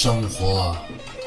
[0.00, 0.76] 生活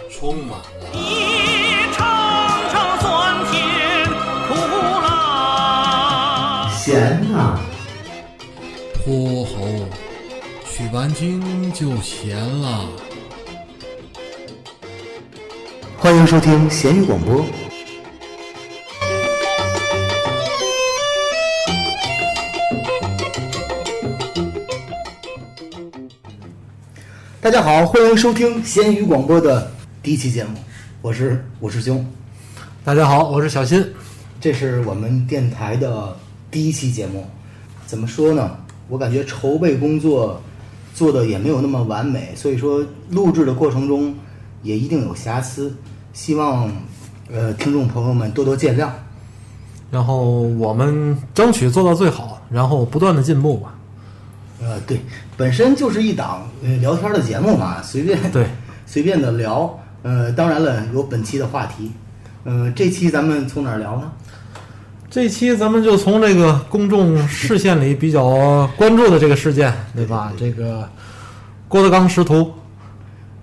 [0.10, 4.08] 充满了一场场酸甜
[4.48, 4.56] 苦
[5.02, 6.70] 辣。
[6.70, 7.60] 咸呐、
[8.94, 9.90] 泼猴，
[10.72, 12.88] 取完经就咸了。
[15.98, 17.44] 欢迎收听咸鱼广播。
[27.42, 29.72] 大家好，欢迎收听闲鱼广播的
[30.04, 30.52] 第一期节目，
[31.02, 32.06] 我是武师兄，
[32.84, 33.84] 大家好，我是小新。
[34.40, 36.16] 这是我们电台的
[36.52, 37.26] 第一期节目。
[37.88, 38.56] 怎么说呢？
[38.88, 40.40] 我感觉筹备工作
[40.94, 44.14] 做的也没有那么完美，所以说录制的过程中
[44.62, 45.76] 也一定有瑕疵，
[46.14, 46.72] 希望
[47.34, 48.88] 呃听众朋友们多多见谅。
[49.90, 53.71] 然后我们争取做到最好，然后不断的进步吧。
[54.62, 55.02] 呃，对，
[55.36, 58.46] 本身就是一档呃聊天的节目嘛，随便对
[58.86, 59.78] 随便的聊。
[60.04, 61.92] 呃，当然了，有本期的话题。
[62.44, 64.12] 呃，这期咱们从哪儿聊呢？
[65.10, 70.32] 这期咱们就从这个公众视线里比较关注的这个事件，对吧？
[70.38, 70.90] 这个
[71.68, 72.52] 郭德纲师徒，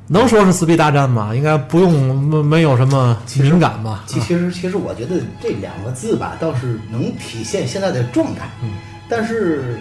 [0.06, 1.34] 能说是撕逼大战吗？
[1.34, 4.02] 应该不用没没有什么敏感吧？
[4.06, 8.48] 其其实其实我觉得这两个字吧，倒是能体现现在的状态。
[8.62, 8.70] 嗯，
[9.08, 9.78] 但是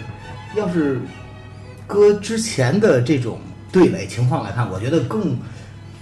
[0.54, 1.00] 要是
[1.88, 3.40] 搁之前的这种
[3.72, 5.36] 对垒情况来看，我觉得更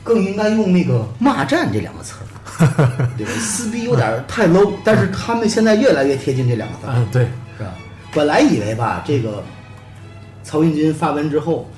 [0.04, 2.26] 更应该用那个“骂战”这两个词儿。
[3.16, 6.92] 对吧，撕逼有点太 low，但是他们现在越来越贴近这两个字儿。
[6.96, 7.22] 嗯，对，
[7.56, 7.72] 是吧？
[8.12, 9.42] 本来以为吧，这个
[10.42, 11.68] 曹云金发文之后，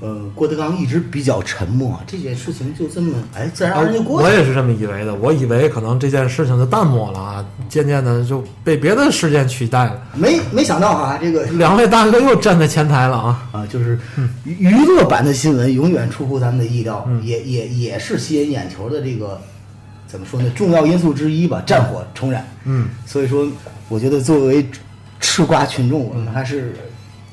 [0.00, 4.32] 呃，郭德纲一直比较沉默，这件事情就这么哎自然而然就过去了。
[4.32, 5.12] 我也是这么以为的。
[5.14, 10.00] 我以为可能这件事情就淡漠了啊，渐渐的就被别的事件取代了。
[10.14, 13.48] 没没想到啊，这个 两位大哥又站在前台了啊！
[13.50, 13.98] 啊，就是
[14.44, 19.40] 娱娱乐版的新闻永远出乎咱们的意料，嗯也也也是吸引眼球的这个
[20.06, 20.48] 怎么说呢？
[20.54, 22.46] 重要因素之一吧，战火重燃。
[22.64, 23.46] 嗯，所以说，
[23.88, 24.64] 我觉得作为
[25.18, 26.72] 吃瓜群众，我们还是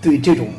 [0.02, 0.50] 对这种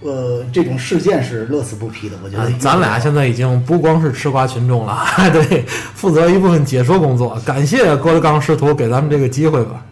[0.00, 2.16] 呃这种事件是乐此不疲的。
[2.24, 5.42] 我觉得啊咱俩现在已经不光是吃瓜群众了， 还得
[5.94, 7.40] 负责一部分解说工作。
[7.44, 9.84] 感谢郭德纲师徒给咱们这个机会吧。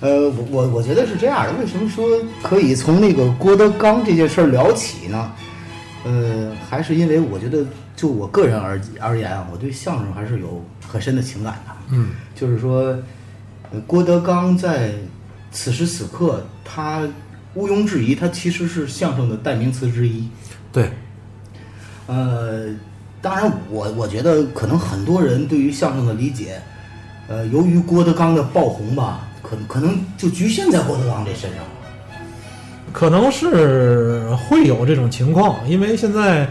[0.00, 1.52] 呃，我我我觉得是这样的。
[1.60, 2.08] 为什么说
[2.42, 5.32] 可以从那个郭德纲这件事儿聊起呢？
[6.04, 7.62] 呃，还是因为我觉得，
[7.94, 11.74] 就我个人而而言啊，我对相声还是有很深的情感的。
[11.90, 12.96] 嗯，就是说，
[13.70, 14.92] 呃郭德纲在
[15.52, 17.02] 此时此刻，他
[17.54, 20.28] 毋庸置疑，它其实是相声的代名词之一。
[20.72, 20.90] 对，
[22.06, 22.66] 呃，
[23.20, 26.60] 当然我，我觉得可能很多人对于相声的理解，
[27.28, 31.70] 呃，由于郭德纲的爆红吧，可可能就局限在郭德纲这身上了。
[32.92, 36.48] 可能是会有这种情况，因为现在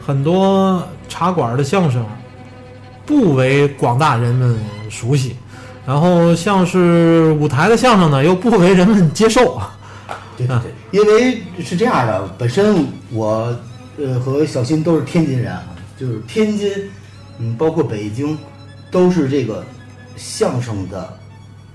[0.00, 2.04] 很多茶馆的相声
[3.04, 4.58] 不为广大人们
[4.90, 5.36] 熟悉，
[5.86, 9.60] 然后像是舞台的相声呢，又不为人们接受。
[10.38, 13.54] 对对对，因为是这样的，本身我
[13.98, 15.64] 呃和小新都是天津人啊，
[15.98, 16.70] 就是天津，
[17.38, 18.38] 嗯，包括北京，
[18.90, 19.64] 都是这个
[20.16, 21.18] 相声的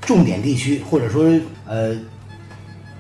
[0.02, 1.30] 重点地区，或者说
[1.68, 1.96] 呃，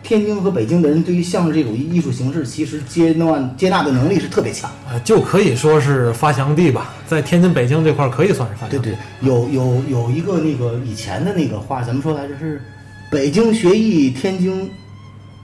[0.03, 4.69] 天津和北京的人对于相声这种艺术形式，其实接纳接纳的能力是特别强。
[4.87, 8.79] 啊，就可以说是发祥地吧，在天津、北京这块儿可以算是发祥地。
[8.79, 12.37] 对对，有有有一个那个以前的那个话，怎么说来着？
[12.37, 12.61] 是
[13.09, 14.69] 北京学艺，天津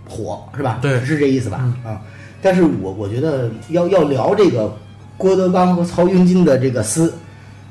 [0.09, 0.80] 火，是吧？
[0.81, 1.58] 对是这意思吧？
[1.86, 2.02] 啊，
[2.42, 4.75] 但是我我觉得要要聊这个
[5.16, 7.14] 郭德纲和曹云金的这个撕，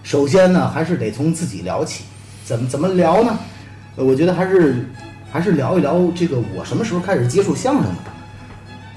[0.03, 2.05] 首先呢，还是得从自己聊起。
[2.45, 3.37] 怎么怎么聊呢？
[3.97, 4.89] 呃我觉得还是
[5.31, 8.15] 还是聊一聊这个我什么时候开始接触相声的吧。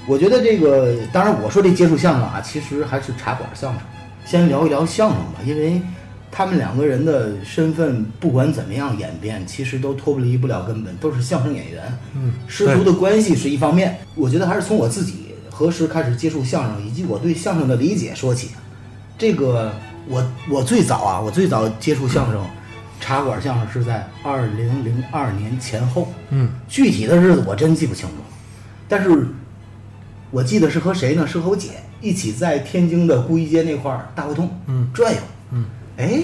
[0.07, 3.81] 我觉得这个，当然我说这接触相声啊，其实还是茶馆相声。
[4.23, 5.81] 先聊一聊相声吧，因为
[6.31, 11.99] 他们两个人的身份不管怎么样演变，其实都脱离不了根本，都是相声演员。
[12.15, 18.51] 嗯，师徒的关系是一方面，我觉得还是从我自己何时开始接触相声，以及我对相声的理解说起。
[19.17, 19.73] 这个
[20.07, 22.41] 我我最早啊，我最早接触相声，
[23.01, 26.11] 茶馆相声是在二零零二年前后。
[26.29, 28.15] 嗯，具体的日子我真记不清楚，
[28.87, 29.27] 但是
[30.31, 31.27] 我记得是和谁呢？
[31.27, 35.19] 是和我姐一起在天津的牯一街那块儿大胡同嗯转悠。
[35.51, 35.65] 嗯，
[36.01, 36.23] 哎，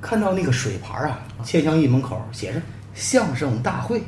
[0.00, 2.60] 看到那个水牌啊，千祥义门口写着
[2.94, 4.02] “相声大会”，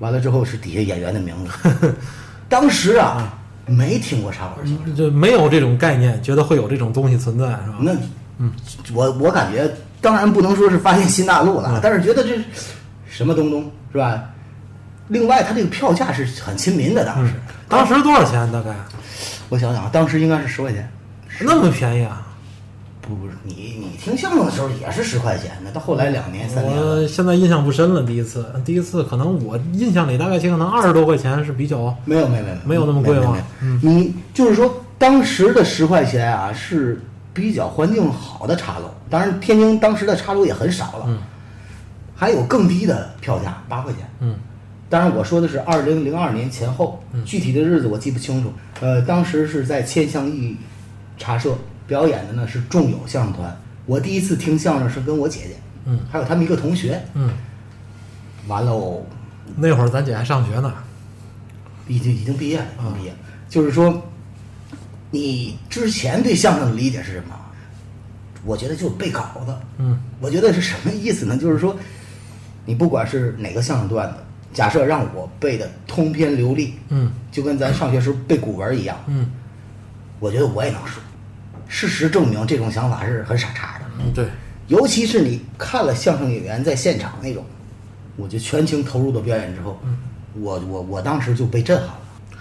[0.00, 1.94] 完了之后是底下演员的名字。
[2.48, 7.76] 当时啊，没听过茶馆相声，就没有这种概念，觉得会有这种东西存在，是吧？
[7.80, 7.92] 那
[8.38, 8.52] 嗯，
[8.92, 12.36] 我我感觉当然不能说是发现新大陆了，但是觉得这
[13.08, 14.24] 什么东东是吧？
[15.08, 17.34] 另外，它这个票价是很亲民的，当时。
[17.68, 18.50] 当时多少钱？
[18.50, 18.74] 大概
[19.48, 20.88] 我想想啊，当时应该是十块钱。
[21.40, 22.23] 那么便宜啊？
[23.06, 37.00] 不不是你你听相声的时候也是十块钱的，到后来两年三年，我现在印象不深了，第一次，第一次可能我印象里大概可能二十多块钱是比较，没有没有没有没有那么贵吗嗯你就是说当时的十块钱啊是
[37.32, 41.18] 比较环境好的茶楼，当然天津当时的茶楼也很少了，嗯
[42.16, 44.08] 还有更低的票价八块钱。
[44.20, 44.34] 嗯
[44.88, 48.52] 当然我说的是二零零二年前后，具体的日子我记不清楚。
[48.80, 50.56] 呃，当时是在千香艺
[51.18, 53.56] 茶社表演的呢是众友相声团。
[53.86, 57.02] 我第一次听相声是跟我姐姐，嗯还有他们一个同学。
[57.14, 57.30] 嗯，
[58.48, 59.04] 完喽，
[59.56, 60.72] 那会儿咱姐还上学呢，
[61.86, 63.18] 已经已经毕业了，已经毕业了。
[63.48, 64.02] 就是说，
[65.10, 67.34] 你之前对相声的理解是什么？
[68.44, 69.54] 我觉得就是背稿子。
[69.78, 71.36] 嗯我觉得是什么意思呢？
[71.36, 71.76] 就是说，
[72.64, 74.16] 你不管是哪个相声段子，
[74.54, 79.30] 假设让我背的通篇流利，嗯就跟咱上学时候背古文一样，嗯
[80.20, 81.02] 我觉得我也能说。
[81.68, 83.84] 事实证明，这种想法是很傻叉的。
[83.98, 84.26] 嗯，对，
[84.68, 87.44] 尤其是你看了相声演员在现场那种，
[88.16, 89.78] 我就全情投入的表演之后，
[90.40, 91.94] 我我我当时就被震撼了。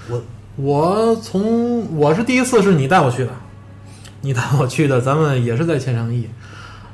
[0.09, 0.21] 我
[0.55, 3.31] 我从我是第一次是你带我去的，
[4.21, 6.29] 你带我去的，咱们也是在千上驿。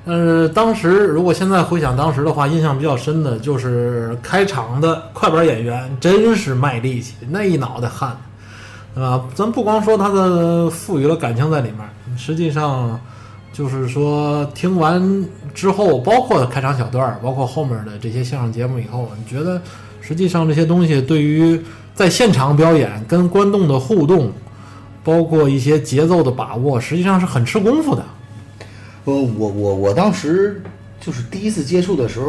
[0.06, 8.18] 呃，当时如果现在回想当时的话，印象比较深的就是开场的快板演员真是卖力气，那一脑袋汗，
[8.96, 9.24] 对吧？
[9.36, 11.80] 咱不光说他的赋予了感情在里面，
[12.20, 13.00] 实际上
[13.54, 19.60] 就是说听完之后，包括开场小段儿，包括后面的这些相声节目以后，你觉得
[20.02, 21.60] 实际上这些东西对于
[21.96, 24.32] 在现场表演跟观众的互动，
[25.04, 28.04] 包括一些节奏的把握，实际上是很吃功夫的。
[29.06, 30.62] 呃，我我我当时
[31.00, 32.26] 就是第一次接触的时候，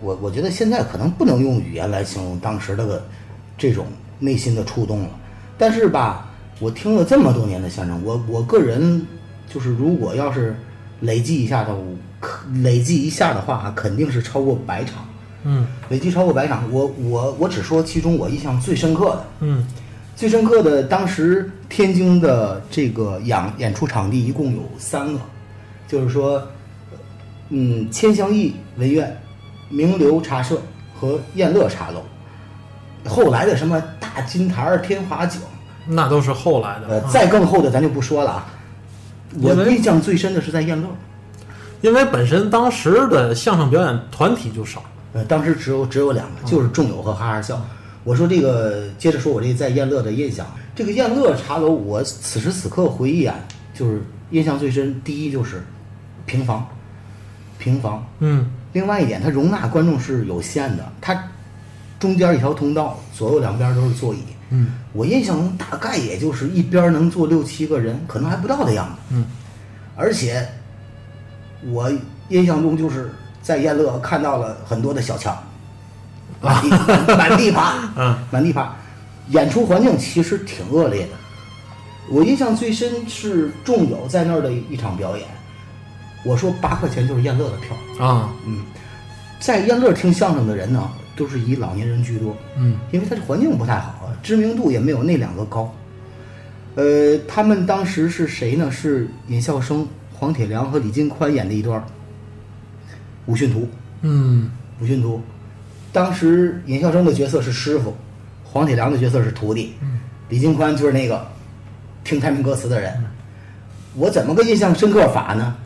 [0.00, 3.04] 我我觉得现在可能不能用语言来形容当时那个
[3.56, 3.86] 这种
[4.18, 5.10] 内心的触动了。
[5.56, 9.06] 但是吧，我听了这么多年的相声，我我个人
[9.48, 10.56] 就是如果要是
[11.00, 11.74] 累计一下的，
[12.62, 15.04] 累计一下的话，肯定是超过百场。
[15.44, 19.66] 嗯累计超过百场，我我我只说其中我印象最深刻的，嗯
[20.16, 25.20] 最深刻的，当时天津的这个演演出场地一共有三个，
[25.86, 26.42] 就是说，
[27.50, 29.16] 嗯，千香艺文苑、
[29.68, 30.60] 名流茶社
[30.98, 32.02] 和燕乐茶楼。
[33.08, 35.40] 后来的什么大金台儿、天华井，
[35.86, 36.88] 那都是后来的。
[36.88, 38.46] 呃，啊再更后的咱就不说了啊。
[39.40, 40.88] 我印象最深的是在燕乐，
[41.80, 44.82] 因为本身当时的相声表演团体就少。
[45.12, 47.60] 呃，当时只有只有两个，就是众友和哈哈笑。
[48.04, 50.46] 我说这个，接着说我这在燕乐的印象。
[50.74, 53.34] 这个燕乐茶楼，我此时此刻回忆啊，
[53.74, 55.00] 就是印象最深。
[55.02, 55.62] 第一就是
[56.26, 56.66] 平房，
[57.58, 58.06] 平房。
[58.20, 61.30] 嗯另外一点，它容纳观众是有限的，它
[61.98, 64.18] 中间一条通道，左右两边都是座椅。
[64.50, 68.92] 嗯我印象中大概也就是一边能坐六七个人，可能还不到的样子。
[69.10, 69.26] 嗯，
[69.96, 70.46] 而且
[71.70, 71.90] 我
[72.28, 73.12] 印象中就是
[73.42, 75.36] 在燕乐看到了很多的小强，
[76.40, 76.70] 满地
[77.16, 78.74] 满地爬，嗯满地爬。
[79.30, 81.12] 演出环境其实挺恶劣的。
[82.10, 85.26] 我印象最深是众友在那儿的一场表演，
[86.24, 88.06] 我说八块钱就是燕乐的票。
[88.06, 88.62] 啊嗯，
[89.38, 92.36] 在燕乐听相声的人呢，都是以老年人居多。
[92.56, 95.72] 嗯因为它的环境不太好，知名度也没有那两个高。
[96.74, 98.70] 呃，他们当时是谁呢？
[98.70, 101.80] 是尹笑生、黄铁良和李金宽演的一段
[103.26, 103.60] 《武训图》。
[104.02, 105.20] 嗯武训图，
[105.92, 107.96] 当时尹笑生的角色是师傅，
[108.44, 109.74] 黄铁良的角色是徒弟，
[110.28, 111.26] 李金宽就是那个
[112.04, 112.92] 听太平歌词的人。
[113.94, 115.56] 我怎么个印象深刻法呢？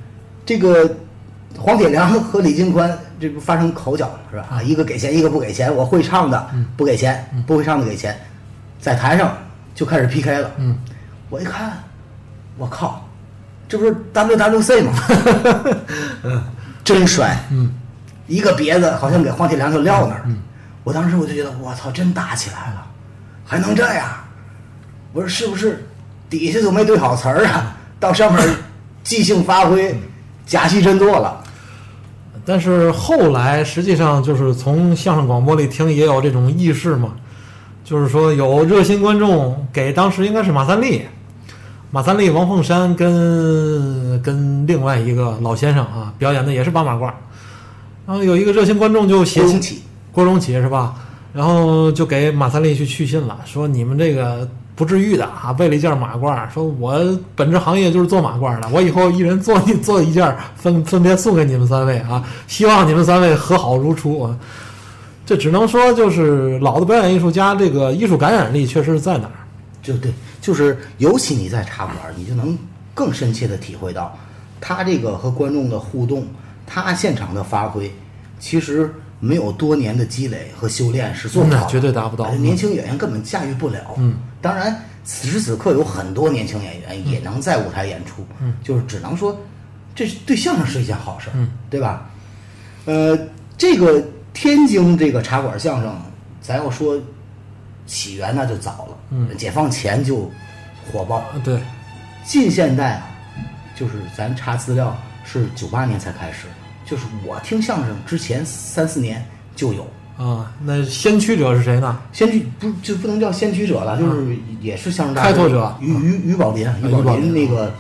[0.47, 0.97] 这个
[1.59, 4.47] 黄铁良和李金宽这不发生口角了是吧？
[4.51, 5.73] 啊，一个给钱，一个不给钱。
[5.73, 8.21] 我会唱的不给钱，不会唱的给钱，
[8.81, 9.37] 在台上
[9.77, 10.51] 就开始 PK 了。
[10.57, 10.77] 嗯，
[11.31, 11.73] 我一看，
[12.59, 13.09] 我靠，
[13.69, 14.93] 这不是 WWC 吗？
[16.25, 16.45] 嗯
[16.83, 17.39] 真帅。
[17.53, 17.73] 嗯
[18.27, 20.25] 一个别子好像给黄铁良就撂那儿。
[20.83, 22.87] 我当时我就觉得，我操，真打起来了，
[23.45, 24.09] 还能这样？
[25.13, 25.87] 我说是不是
[26.29, 27.77] 底下就没对好词儿啊？
[28.01, 28.45] 到上面
[29.05, 30.01] 即兴发挥，
[30.45, 31.42] 假戏真做了。
[32.45, 37.15] 但是后来实际上就是从相声广播里听也有这种轶事嘛，
[37.85, 41.03] 就是说有热心观众给当时应该是马三立，
[41.91, 47.13] 马三立、王凤山跟跟另外一个老先生啊表演的也是八马褂，
[48.07, 49.83] 然后有一个热心观众就写信郭荣启，
[50.13, 50.95] 郭荣启是吧？
[51.33, 54.47] 然后就给马三立去去信了，说你们这个
[54.83, 57.01] 不至于的啊，为了一件马褂，说我
[57.37, 64.37] 本职行业就是做马褂的，我以后一人做一做一件，分分别送给你们三位啊，希望你们三位和好如初啊。
[65.25, 69.47] 这只能说就是老的表演艺术家这个艺术感染力确实是在哪儿。
[69.83, 72.59] 就对，就是尤其你在茶馆，你就能
[72.93, 74.19] 更深切的体会到
[74.61, 76.27] 他这个和观众的互动，
[76.67, 77.89] 他现场的发挥，
[78.41, 83.79] 其实没有多年的积累和修炼是做不到绝对达不到年轻演员根本驾驭不了。
[83.97, 89.41] 嗯，当然，此时此刻有很多年轻演员也能在舞台演出，嗯，就是只能说，
[89.95, 92.11] 这是对相声是一件好事，嗯，对吧？
[92.87, 93.17] 呃，
[93.57, 94.03] 这个
[94.35, 95.97] 天津这个茶馆相声，
[96.41, 97.01] 咱要说
[97.87, 99.37] 起源那就早了，嗯。
[99.39, 100.31] 解放前就
[100.91, 101.63] 火爆，啊对，
[102.25, 103.07] 近现代啊，
[103.77, 106.49] 就是咱查资料是九八年才开始，
[106.85, 109.87] 就是我听相声之前三四年就有。
[110.23, 111.99] 啊，那先驱者是谁呢？
[112.13, 117.75] 先驱不就不能叫先驱者了，就是也是相声大师开拓者于于于宝林，于宝林林那个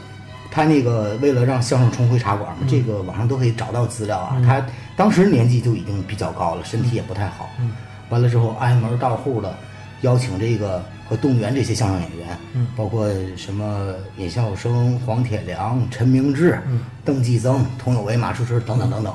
[0.50, 4.42] 他那个为了让相声重回茶馆嘛，这个网上都可以找到资料啊。
[4.44, 4.64] 他
[4.96, 7.48] 当时年纪就已经比较高了，身体也不太好。
[7.60, 7.70] 嗯。
[8.10, 9.54] 完了之后挨门到户的
[10.00, 12.66] 邀请这个和动员这些相声演员，嗯。
[12.76, 16.80] 包括什么尹笑生、黄铁良、陈明志、嗯。
[17.04, 19.14] 邓继增、佟有为、马树芝等等等等，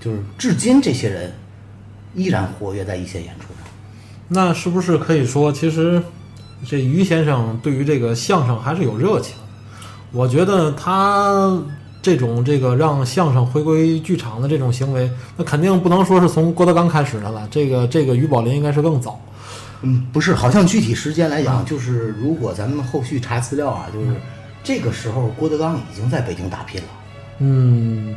[0.00, 1.32] 就是至今这些人
[2.14, 3.70] 依然活跃在一线演出上。
[4.28, 6.02] 那是不是可以说，其实
[6.66, 9.34] 这于先生对于这个相声还是有热情？
[10.12, 11.56] 我觉得他
[12.02, 17.46] 这种这个让相声回归剧场的这种行为，那肯定不能说是从郭德纲开始的了。
[17.50, 19.20] 这个这个于宝林应该是更早。
[19.82, 24.14] 嗯，不是，好像具体时间来嗯讲，就是如果咱们后续查资料啊，就是
[24.62, 26.86] 这个时候郭德纲已经在北京打拼了，
[27.38, 28.14] 嗯，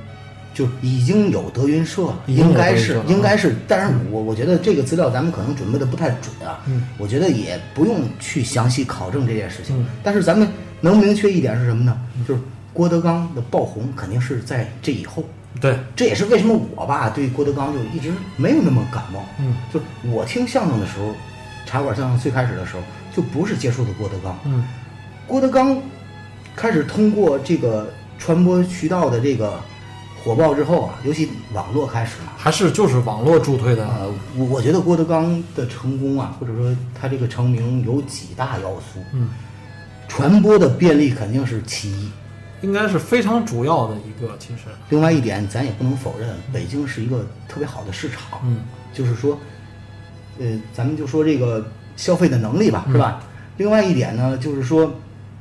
[0.53, 10.47] 就已经有德云社了，应该是应该是，但是我我觉得这个资料咱们可能准备的不太准啊，嗯我觉得也不用去详细考证这件事情，嗯但是咱们
[10.79, 11.99] 能明确一点是什么呢？
[12.27, 12.41] 就是
[12.71, 15.23] 郭德纲的爆红肯定是在这以后。
[15.61, 19.23] 对，这也是为什么我吧对郭德纲就一直没有那么感冒。
[19.39, 21.13] 嗯，就是我听相声的时候，
[21.65, 22.81] 茶馆相声最开始的时候，
[23.15, 24.37] 就不是接触的郭德纲。
[24.45, 24.63] 嗯
[25.27, 25.77] 郭德纲
[26.55, 29.59] 开始通过这个传播渠道的这个
[30.23, 33.85] 火爆之后啊，尤其网络开始了，还是就是网络助推的。
[33.85, 39.03] 呃，我我觉得郭德纲的成功啊，或者说他这个成名有几大要素。
[39.11, 39.29] 嗯，
[40.07, 42.09] 传播的便利肯定是其一。
[42.61, 48.39] 应该是非常主要的一个，其实，另外一点，咱也不能否认，北京是一个特别好的市场。
[48.45, 48.61] 嗯，
[48.93, 49.37] 就是说，
[50.39, 53.21] 呃，咱们就说这个消费的能力吧，是吧？
[53.57, 54.89] 另外一点呢，就是说，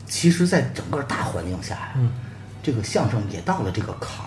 [0.05, 2.11] 其实，在整个大环境下呀，嗯
[2.61, 4.22] 这个相声也到了这个坎。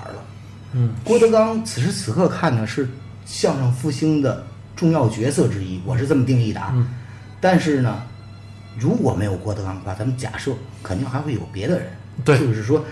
[0.76, 2.88] 嗯郭德纲此时此刻看呢是
[3.26, 6.72] 相声复兴的重要角色之一，我是这么定义的啊。
[6.76, 6.88] 嗯
[7.42, 8.02] 但是呢，
[8.78, 10.52] 如果没有郭德纲的话，咱们假设
[10.82, 11.88] 肯定还会有别的人。
[12.24, 12.84] 对就是说，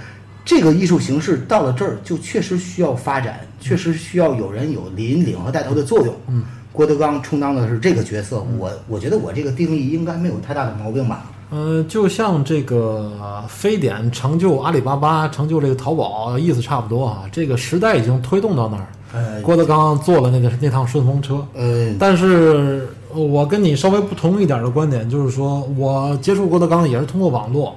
[0.45, 6.15] 这个艺术形式到了这儿，就确实需要发展，确实需要有人有引领和带头的作用。
[6.27, 11.31] 嗯，郭德纲充当的是这个角色，我我觉得我这个定义应该没有太大的毛病吧。
[11.53, 13.11] 呃，就像这个
[13.47, 17.25] 非典成就阿里巴巴，成就这个淘宝，意思差不多啊。
[17.31, 21.45] 这个时代已经推动到那儿，呃郭德纲坐了那个那趟顺风车。
[21.53, 27.75] 呃，但是我跟你稍微不同一点的观点，就是说我接触郭德纲也是通过网络。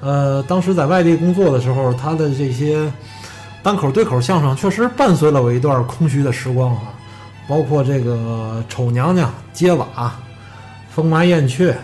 [0.00, 2.90] 呃，当时在外地工作的时候，他的这些
[3.62, 6.94] 单口对口相声确实伴随了我一段空虚的时光啊，
[7.46, 9.86] 包括这个丑娘娘、揭瓦、
[10.88, 11.76] 风麻燕雀，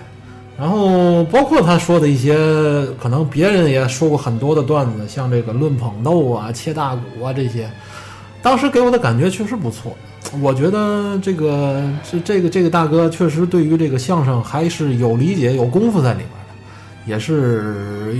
[0.60, 2.36] 然后包括他说的一些
[3.00, 7.70] 可能别人也说过很多的段子，像这个论捧逗啊、切大鼓啊这些，
[8.42, 9.96] 当时给我的感觉确实不错。
[10.42, 18.14] 我觉得这个这这个这个大哥确实对于这个相声还是有理解、有功夫在里面的，也是。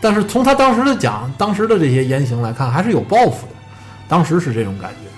[0.00, 3.52] 但是从他当时的讲，当时的这些言行来看，还是有抱负的。
[4.08, 5.10] 当时是这种感觉。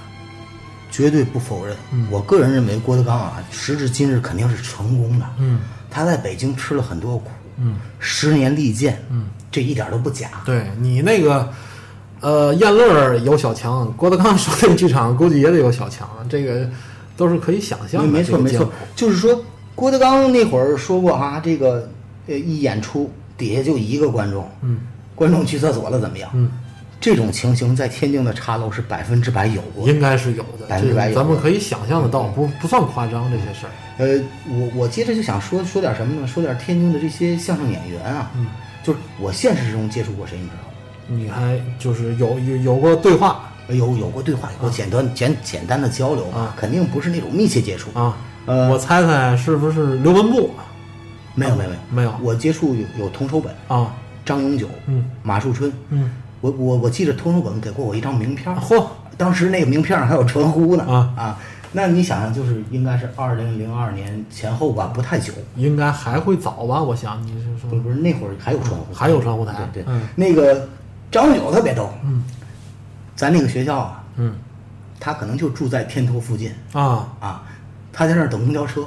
[0.90, 1.76] 绝对不否认。
[1.92, 5.26] 嗯我个人认为郭德纲啊，时至今日肯定是成功的。
[5.38, 5.58] 嗯
[5.94, 10.42] 他在北京吃了很多苦，嗯十年利剑，嗯，这一点都不假。
[10.44, 11.48] 对你那个，
[12.20, 16.68] 呃，燕乐有小强，郭德纲说那个剧场估计也得有小强，这个
[17.16, 18.08] 都是可以想象的。
[18.08, 19.40] 没没错没错就是说
[19.76, 21.88] 郭德纲那会儿说过啊、这个
[22.26, 23.08] 呃一演出
[23.38, 24.80] 底下就一个观众，嗯
[25.14, 26.28] 观众去厕所了怎么样？
[26.34, 26.50] 嗯，
[27.04, 29.86] 这种情形在天津的茶楼是百分之百有过。
[29.86, 33.70] 应该是有的，百分之百有咱们可以想象得到，不不算夸张这些事儿。
[33.98, 36.26] 呃，我我接着就想说说点什么呢？
[36.26, 38.46] 说点天津的这些相声演员啊，嗯，
[38.82, 40.70] 就是我现实中接触过谁，你知道吗？
[41.08, 47.90] 你还就是有有有过对话有有过对话，有过简单、简简单的交流，啊肯定不是那种密切接触。
[47.92, 48.16] 啊？
[48.46, 50.50] 呃我猜猜是不是刘文步？
[51.34, 53.94] 没有没有没有没有我接触有有童守本、啊，
[54.24, 55.70] 张永久、嗯马树春。
[55.90, 56.10] 嗯，
[56.44, 58.84] 我我我记得图书馆给过我一张名片儿，嚯，
[59.16, 61.38] 当时那个名片上还有传呼呢啊啊
[61.72, 65.32] 那你想想，就是应该是二零零二年前后吧，不太久。
[65.56, 66.82] 应该还会早吧？
[66.82, 70.68] 我想你是说不是不是，那会儿还有传呼，还有传呼台对对，嗯那个
[71.10, 72.22] 张九特别逗，嗯，
[73.16, 74.34] 咱那个学校啊，嗯
[75.00, 77.42] 他可能就住在天头附近啊啊，
[77.90, 78.84] 他在那儿等公交车。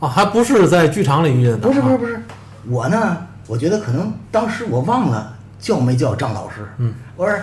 [0.00, 2.20] 啊，还不是在剧场里遇见的，啊不是不是不是，
[2.66, 7.34] 我呢，我觉得可能当时我忘了叫没叫张老师，嗯，我说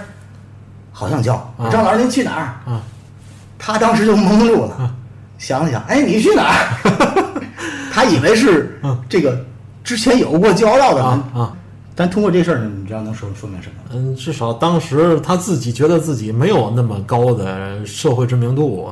[0.92, 1.36] 好像叫。
[1.58, 1.70] 啊。
[1.70, 2.72] 张老师您去哪儿？
[2.72, 2.82] 啊。
[3.58, 4.96] 他当时就懵住了，啊。
[5.38, 7.42] 想了想，哎，你去哪儿？
[7.92, 8.98] 他以为是嗯。
[9.10, 9.44] 这个
[9.84, 11.54] 之前有过交道的人，啊啊，
[11.94, 13.76] 但通过这事儿，你知道能说说明什么？
[13.92, 18.90] 嗯，至少当时他自己觉得自己没有那么高的社会知名度，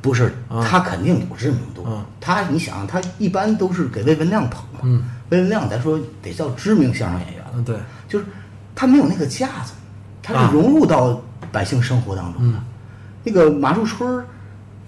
[0.00, 0.64] 不是，啊。
[0.64, 1.84] 他肯定有知名度。
[1.84, 2.06] 啊。
[2.20, 4.80] 他，你想，他一般都是给魏文亮捧嘛。
[4.84, 7.44] 嗯，魏文亮咱说得叫知名相声演员。
[7.44, 7.76] 了，嗯对，
[8.08, 8.24] 就是
[8.74, 9.74] 他没有那个架子，
[10.22, 10.48] 他啊。
[10.48, 11.20] 是融入到
[11.52, 12.58] 百姓生活当中的。
[13.22, 14.24] 那个马树春儿，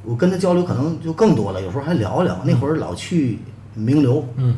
[0.02, 2.40] 我跟他交流可能就更多了，有时候还聊聊。
[2.44, 3.38] 那会儿老去
[3.74, 4.56] 名流，嗯。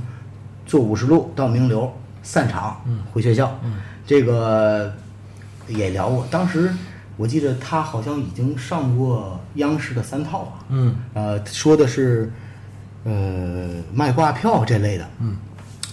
[0.65, 1.93] 坐五十路到名流
[2.23, 2.81] 散场，
[3.13, 3.59] 回学校，
[4.07, 4.93] 这个
[5.67, 6.25] 也聊过。
[6.31, 6.73] 当时
[7.17, 10.95] 我记得他好像已经上过央视的三套啊，嗯。
[11.15, 12.33] 呃，说的是
[13.05, 15.37] 呃卖挂票这类的，嗯，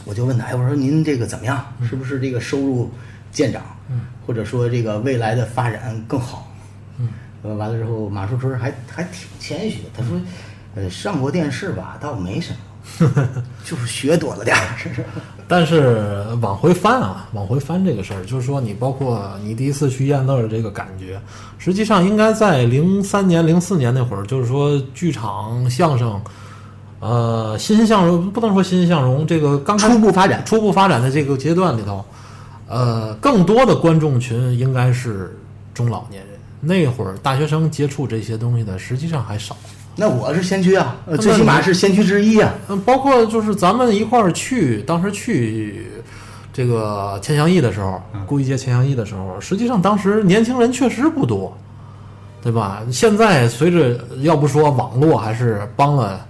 [0.05, 1.63] 我就问他，哎，我说您这个怎么样？
[1.87, 2.89] 是不是这个收入
[3.31, 3.61] 见长？
[3.89, 6.51] 嗯，或者说这个未来的发展更好？
[6.99, 7.09] 嗯，
[7.43, 10.19] 呃，完了之后，马树春还还挺谦虚的，他说，
[10.75, 12.53] 呃，上过电视吧，倒没什
[12.99, 15.03] 么， 就是学多了点儿，是是？
[15.47, 21.19] 但是往回翻啊，往回翻这个事儿，就是说你包括你第一次去燕乐的这个感觉，
[21.57, 26.21] 实际上应该在零三年、零四年那会儿，就是说剧场相声，
[26.99, 32.03] 呃，欣欣向荣不能说欣欣向荣，这个刚初步发展初步发展的这个阶段里头，
[32.67, 35.37] 呃，更多的观众群应该是
[35.73, 36.37] 中老年人。
[36.61, 39.55] 那会儿大学生接触这些东西的实际上还少。
[39.95, 42.53] 那我是先驱啊，呃，最起码是先驱之一啊。
[42.67, 45.87] 嗯，包括就是咱们一块儿去，当时去
[46.51, 51.57] 这个钱祥义的时候，故意接钱祥义的时候，实际上当时年轻人确实不多，
[52.41, 52.81] 对吧？
[52.91, 56.25] 现在随着要不说网络，还是帮了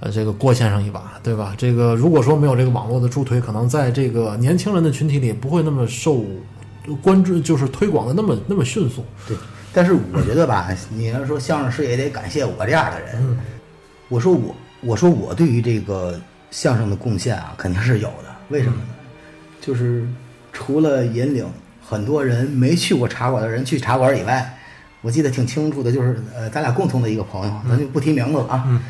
[0.00, 1.54] 呃这个郭先生一把，对吧？
[1.56, 6.24] 这个如果说没有这个网络的助推，可能在这个年轻人的群体里不会那么受
[7.02, 9.04] 关注，就是推广的那么那么迅速。
[9.28, 9.36] 对，
[9.72, 13.38] 但是我觉得吧，你要说相声师也得感谢我这样的人。
[14.08, 16.18] 我说我，我说我对于这个
[16.50, 18.34] 相声的贡献啊，肯定是有的。
[18.48, 18.82] 为什么呢？
[19.60, 20.04] 就是
[20.52, 21.46] 除了引领
[21.86, 24.58] 很多人没去过茶馆的人去茶馆以外，
[25.02, 28.64] 我记得挺清楚的，就是呃，咱俩共同的一个朋友，咱就不提名字了啊。
[28.66, 28.80] 嗯嗯、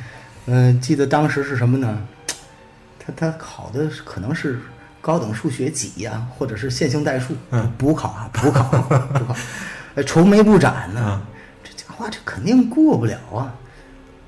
[0.80, 1.98] 记得当时是什么呢？
[2.98, 4.60] 他他考的可能是
[5.00, 9.36] 高等数学几呀、或者是线性代数，嗯补考啊， 补考，补考，
[9.94, 11.22] 呃，愁眉不展呢。
[11.24, 11.26] 嗯
[11.62, 13.52] 这家伙这肯定过不了啊！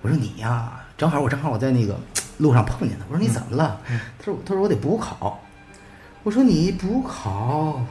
[0.02, 1.98] 我说你呀，正好我正好我在那个
[2.38, 3.80] 路上碰见他，我说你怎么了？
[4.18, 5.40] 他说他说我得补考。
[6.24, 7.84] 我说你补考，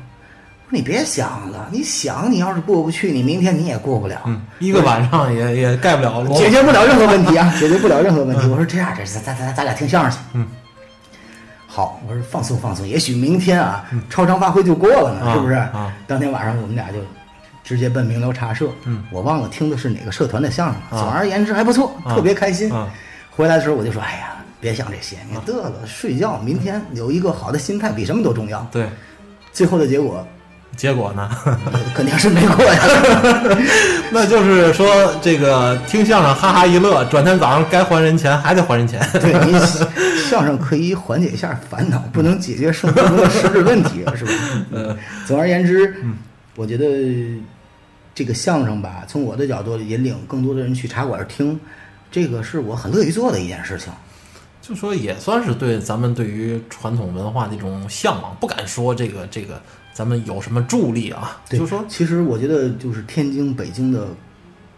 [0.72, 4.22] 你别想了，你想你要是过不去，你明天你也过不了。
[4.26, 6.34] 嗯，一个晚上也也盖不了楼。
[6.34, 8.48] 解决不了任何问题啊， 解决不了任何问题。
[8.48, 10.18] 我说这样，这咱咱咱咱俩听相声去。
[10.34, 10.48] 嗯，
[11.68, 15.56] 好，我说放松放松，也许明天啊，超常发挥就过了呢，啊是不是？
[15.56, 17.00] 啊当天晚上我们俩就
[17.64, 18.70] 直接奔名流茶社。
[18.86, 20.82] 嗯，我忘了听的是哪个社团的相声了。
[20.90, 22.72] 啊总而言之还不错，啊特别开心。
[22.74, 22.88] 啊
[23.34, 28.66] 回来的时候我就说，哎呀，别想这些，你得了，睡觉，明天有一个好的心态比什么都重要。
[28.72, 28.88] 对，
[29.54, 30.26] 最后的结果
[30.78, 31.30] 结果呢？
[31.46, 32.82] 呃 肯定是没过呀。
[34.12, 39.00] 那就是说，这个听相声哈哈一乐，转天早上该还人钱还得还人钱。
[39.20, 39.60] 对你
[40.30, 44.32] 相声可以缓解一下烦恼，不能解决生活中的实质问题，是吧？
[44.72, 45.94] 呃，总而言之，
[46.56, 46.86] 我觉得
[48.16, 51.60] 这个相声吧，从我的角度引领更多的人去茶馆听，
[52.12, 53.92] 这个是我很乐意做的一件事情。
[54.62, 59.60] 就说也算是对咱们对于传统文化的一种向往，不敢说这个这个
[59.94, 64.08] 咱们有什么助力啊，对，就说其实我觉得就是天津、北京的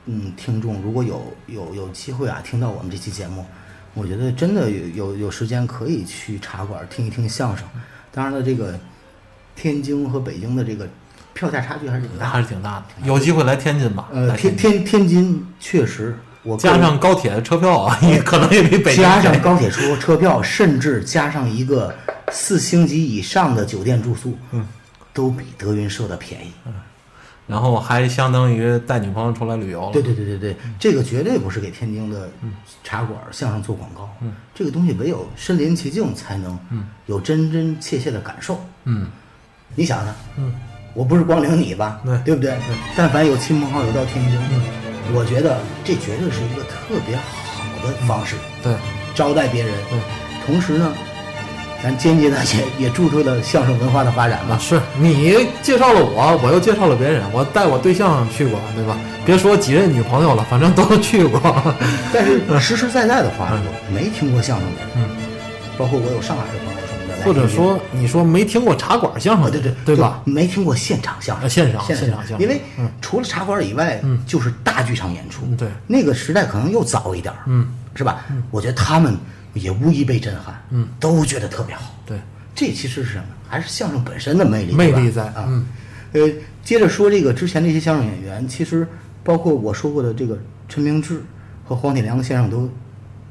[0.05, 3.45] 嗯听众，如果有有有机会啊，听到我们这期节目，
[3.93, 7.67] 我觉得真的有有有时间可以去茶馆听一听相声。
[8.11, 8.79] 当然了，这个
[9.55, 10.87] 天津和北京的这个
[11.33, 12.29] 票价差距还是挺大。
[12.29, 12.85] 还是挺大的。
[13.05, 21.93] 有机会来天津吧，呃，天天天津确实，我加上高铁的车票啊， 也可能也比北京加上高铁车车票，甚至加上一个
[22.31, 24.67] 四星级以上的酒店住宿，嗯，
[25.13, 26.51] 都比德云社的便宜。
[26.65, 26.73] 嗯。
[27.45, 29.91] 然后还相当于带女朋友出来旅游了。
[29.91, 32.29] 对对对对对，这个绝对不是给天津的
[32.85, 36.87] 茶馆相声做广告，嗯，这个东西唯有身临其境才能嗯。
[37.05, 38.63] 有真真切切的感受。
[38.85, 39.07] 嗯，
[39.75, 40.53] 你想想，嗯，
[40.93, 42.17] 我不是光领你吧，对。
[42.19, 42.57] 对不对？
[42.95, 44.39] 但凡有亲朋好友到天津，
[45.13, 48.35] 我觉得这绝对是一个特别好的方式。
[48.61, 48.73] 对，
[49.13, 49.99] 招待别人，对，
[50.45, 50.93] 同时呢，
[51.83, 54.57] 咱间接的也 也助推了相声文化的发展吧。
[54.59, 58.95] 是你介绍了我，我又介绍了别人，我带我对象去过，对吧？
[59.25, 61.39] 别说几任女朋友了，反正都去过。
[62.13, 63.59] 但是实实在在的话说，
[63.93, 65.09] 没听过相声的人，嗯，
[65.77, 66.82] 包括我有上海的朋友
[67.25, 70.21] 或者说你说没听过茶馆相声啊，对对对吧？？
[70.25, 72.61] 没听过现场相声，啊现场现现场相声因为
[73.01, 78.25] 除了茶馆以外，就是大剧场演出嗯，对那个时代可能又早一点，嗯，是吧？
[78.51, 79.17] 我觉得他们
[79.53, 81.95] 也无疑被震撼，嗯，都觉得特别好。
[82.05, 82.17] 对，
[82.55, 83.25] 这其实是什么？
[83.47, 85.45] 还是相声本身的魅力，魅力在啊。
[85.47, 85.65] 嗯
[86.13, 86.29] 呃，
[86.63, 88.87] 接着说这个之前那些相声演员，其实
[89.23, 90.37] 包括我说过的这个
[90.69, 91.23] 陈明志
[91.65, 92.69] 和黄铁良先生都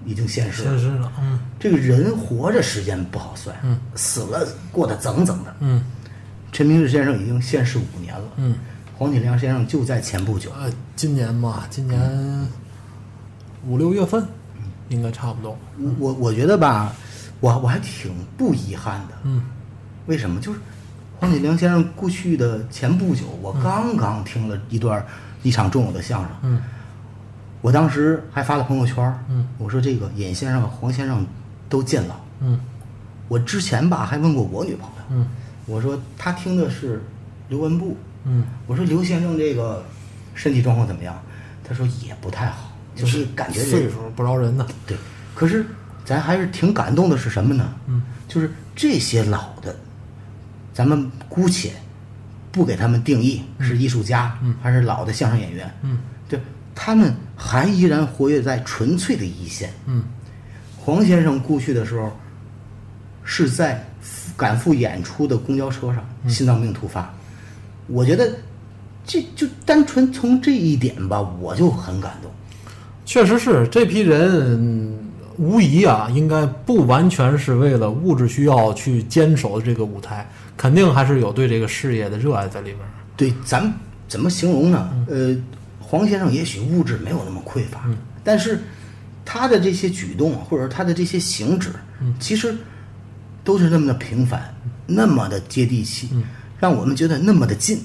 [0.04, 0.70] 已经现世了。
[0.70, 5.54] 现实了，嗯这个人活着时间不好算，嗯，死了过得整整的。
[5.60, 5.84] 嗯
[6.50, 8.56] 陈明志先生已经现世五年了，嗯，
[8.98, 10.50] 黄铁良先生就在前不久。
[10.58, 12.46] 呃，今年嘛，今年
[13.66, 14.22] 五六月份
[14.90, 15.56] 应该差不多。
[15.98, 16.92] 我我觉得吧，
[17.40, 19.14] 我我还挺不遗憾的。
[19.22, 19.42] 嗯，
[20.06, 20.40] 为什么？
[20.40, 20.58] 就是
[21.18, 25.02] 黄铁良先生过去的前不久，我刚刚听了一段
[25.42, 26.30] 一场重要的相声。
[26.42, 26.60] 嗯，
[27.62, 28.96] 我当时还发了朋友圈。
[29.30, 31.26] 嗯，我说这个尹先生、黄先生
[31.70, 32.20] 都见了。
[32.40, 32.60] 嗯
[33.28, 35.26] 我之前吧还问过我女朋友，嗯
[35.64, 37.02] 我说她听的是
[37.48, 39.82] 刘文步，嗯，我说刘先生这个
[40.34, 41.18] 身体状况怎么样？
[41.64, 44.66] 她说也不太好，就是感觉这岁数不饶人呐。
[44.86, 44.98] 对，
[45.34, 45.64] 可是
[46.04, 47.72] 咱还是挺感动的，是什么呢？
[47.86, 49.74] 嗯，就是这些老的，
[50.74, 51.72] 咱们姑且
[52.50, 56.11] 不给他们定义是艺术家，嗯还是老的相声演员，嗯，对，
[56.74, 59.70] 他们还依然活跃在纯粹的一线。
[59.86, 60.02] 嗯
[60.84, 62.10] 黄先生故去的时候，
[63.22, 63.86] 是在
[64.36, 67.12] 赶赴演出的公交车上，嗯心脏病突发。
[67.86, 68.32] 我觉得，
[69.04, 72.30] 这就单纯从这一点吧，我就很感动。
[73.04, 74.98] 确实是这批人，
[75.36, 82.78] 无疑啊，应该不完全是为了物质需要去坚守这个舞台，肯定还是有对这个事业的热爱在里面。
[83.16, 83.72] 对，咱
[84.08, 84.90] 怎么形容呢？
[85.08, 85.36] 呃，
[85.92, 87.84] 黄先生也许物质没有那么匮乏，
[88.24, 88.58] 但是
[89.26, 91.68] 他的这些举动或者他的这些行止，
[92.18, 92.56] 其实
[93.44, 94.42] 都是那么的平凡，
[94.86, 96.08] 那么的接地气，
[96.58, 97.78] 让我们觉得那么的近。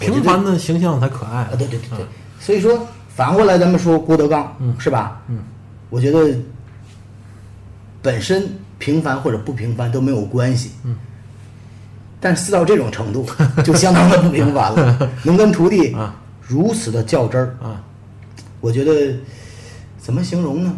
[0.00, 1.50] 平凡的形象才可爱啊，。
[1.58, 2.06] 对对对对，
[2.40, 5.20] 所以说反过来咱们说郭德纲，是吧？
[5.28, 5.40] 嗯，
[5.90, 6.34] 我觉得
[8.00, 10.70] 本身平凡或者不平凡都没有关系。
[10.84, 10.96] 嗯，
[12.18, 13.28] 但是到这种程度
[13.62, 17.82] 就相当的不平凡了， 能跟徒弟啊如此的较真儿，啊，
[18.60, 19.14] 我觉得
[19.98, 20.74] 怎么形容呢？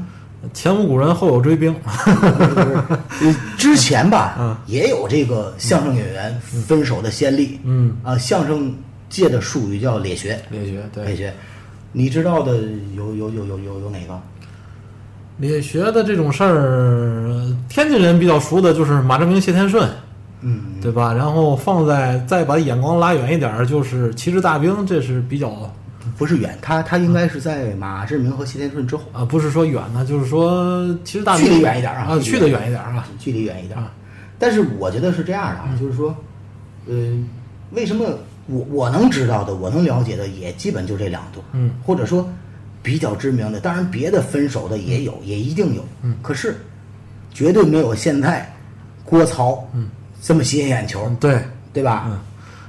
[0.52, 1.74] 前无古人后有追兵。
[1.84, 7.58] 呃 之前吧， 也有这个相声演员分手的先例。
[7.64, 8.72] 嗯啊，相声
[9.08, 10.40] 界的术语叫“咧学”。
[10.50, 11.34] 裂学对咧学，
[11.90, 12.56] 你知道的
[12.94, 14.20] 有有有有有有哪个？
[15.38, 19.88] 裂学的这种事儿，天津人比较熟的就是马志明、谢天顺，
[20.40, 21.12] 嗯，对吧？
[21.12, 25.52] 然后放在再把眼光拉远一点儿，就是旗帜大兵，这是比较
[26.16, 33.08] 不是远，他他应该是在马志明和谢天顺之后，啊，不是说远呢，就是说其实大兵距离远一点啊啊，去的远一点啊。
[33.18, 33.92] 距离远一点啊。
[34.38, 36.14] 但是我觉得是这样的啊，就是说，
[36.86, 36.94] 呃，
[37.72, 38.06] 为什么
[38.46, 42.28] 我我能知道的，我能了解的，也基本就这两对，嗯，或者说
[42.82, 46.56] 比较知名的，当然别的分手的也有，也一定有，嗯，可是
[47.32, 48.48] 绝对没有现在
[49.04, 49.88] 郭曹，嗯，
[50.26, 51.40] 这么吸引眼球，对，
[51.72, 52.06] 对吧？
[52.08, 52.18] 嗯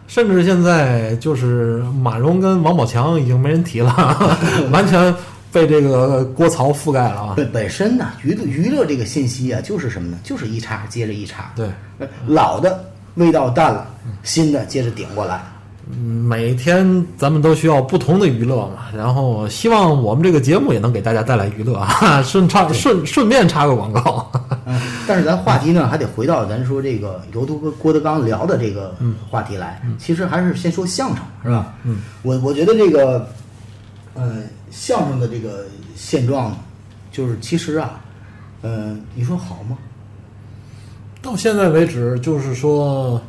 [0.10, 3.94] 甚至现在就是马蓉跟王宝强已经没人提了，
[4.72, 5.14] 完全
[5.52, 7.34] 被这个郭曹覆盖了啊。
[7.36, 10.18] 本本身呢，娱乐娱乐这个信息啊，就是什么呢？
[10.24, 11.68] 就是一茬接着一茬，对，
[12.00, 12.82] 呃老的
[13.16, 13.86] 味道淡了，
[14.24, 15.44] 新的接着顶过来。
[15.90, 24.32] 嗯每天咱们都需要不同的娱乐嘛，然后希望我们这个节目也能给大家带来娱乐啊，顺插顺顺便插个广告。
[24.70, 24.78] 嗯，
[25.08, 28.94] 但是咱话题呢，还得回到咱说这个由头跟郭德纲聊的这个
[29.30, 29.82] 话题来。
[29.98, 31.74] 其实还是先说相声，是吧？
[31.84, 33.26] 嗯，我我觉得这个，
[34.14, 36.54] 呃，相声的这个现状，
[37.14, 38.02] 就是其实啊，
[38.62, 39.78] 呃，你说好吗？
[41.22, 43.22] 到现在为止，就是说，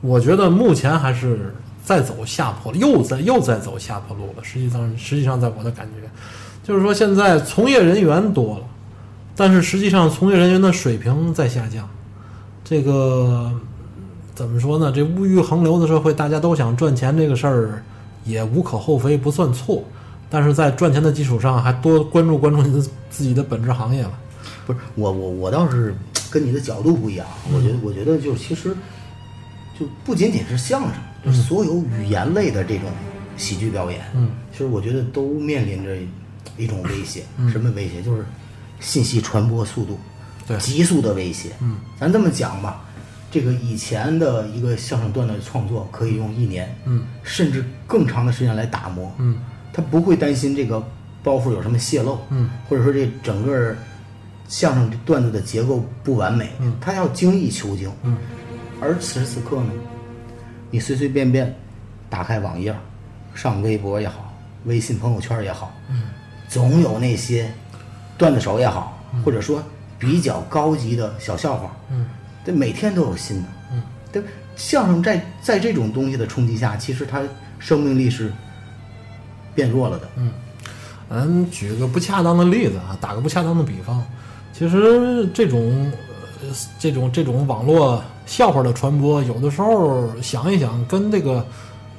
[0.00, 4.42] 我觉得目前还是在走下坡，又在又在走下坡路了。
[4.42, 6.08] 实际上，实际上在我的感觉，
[6.64, 8.64] 就是说现在从业人员多了，
[9.34, 11.88] 但是实际上从业人员的水平在下降。
[12.64, 13.52] 这个
[14.34, 14.92] 怎么说呢？
[14.94, 17.82] 这物欲横流的社会，大家都想赚钱，这个事儿
[18.24, 19.82] 也无可厚非，不算错。
[20.30, 24.18] 但是在赚钱的基础上，还多关注关注你的自己的本职行业吧。
[24.66, 25.94] 不是，我我我倒是
[26.30, 27.26] 跟你的角度不一样。
[27.52, 28.74] 我觉得我觉得就是其实
[29.78, 30.92] 就不仅仅是相声，
[31.26, 32.88] 就是所有语言类的这种
[33.36, 35.96] 喜剧表演，嗯，其实我觉得都面临着
[36.56, 37.24] 一种威胁。
[37.50, 38.00] 什么威胁？
[38.00, 38.24] 就是
[38.82, 39.98] 信息传播速度。
[40.46, 40.58] 对。
[40.58, 41.52] 急速的威胁。
[41.60, 42.84] 嗯，咱这么讲吧，
[43.30, 49.38] 这个以前的一个相声段子创作可以用一年，嗯，甚至更长的时间来打磨，嗯，
[49.72, 50.82] 他不会担心这个
[51.22, 53.74] 包袱有什么泄露，嗯，或者说这整个
[54.48, 56.76] 相声段子的结构不完美，嗯。
[56.80, 58.18] 他要精益求精，嗯，
[58.80, 59.70] 而此时此刻呢，
[60.70, 61.54] 你随随便便
[62.10, 62.74] 打开网页，
[63.32, 66.08] 上微博也好，微信朋友圈也好，嗯，
[66.48, 67.50] 总有那些
[68.22, 69.60] 段子手也好，或者说
[69.98, 72.06] 比较高级的小笑话，嗯，
[72.46, 73.82] 这每天都有新的，嗯，
[74.12, 74.22] 对，
[74.54, 77.20] 相声在在这种东西的冲击下，其实它
[77.58, 78.32] 生命力是
[79.56, 80.30] 变弱了的，嗯，
[81.10, 84.00] 咱举个不恰当的例子啊，打个不恰当的比方，
[84.52, 85.90] 其实这种
[86.42, 91.44] 呃这种这种网络笑话的传播，有的时候想一想，跟这个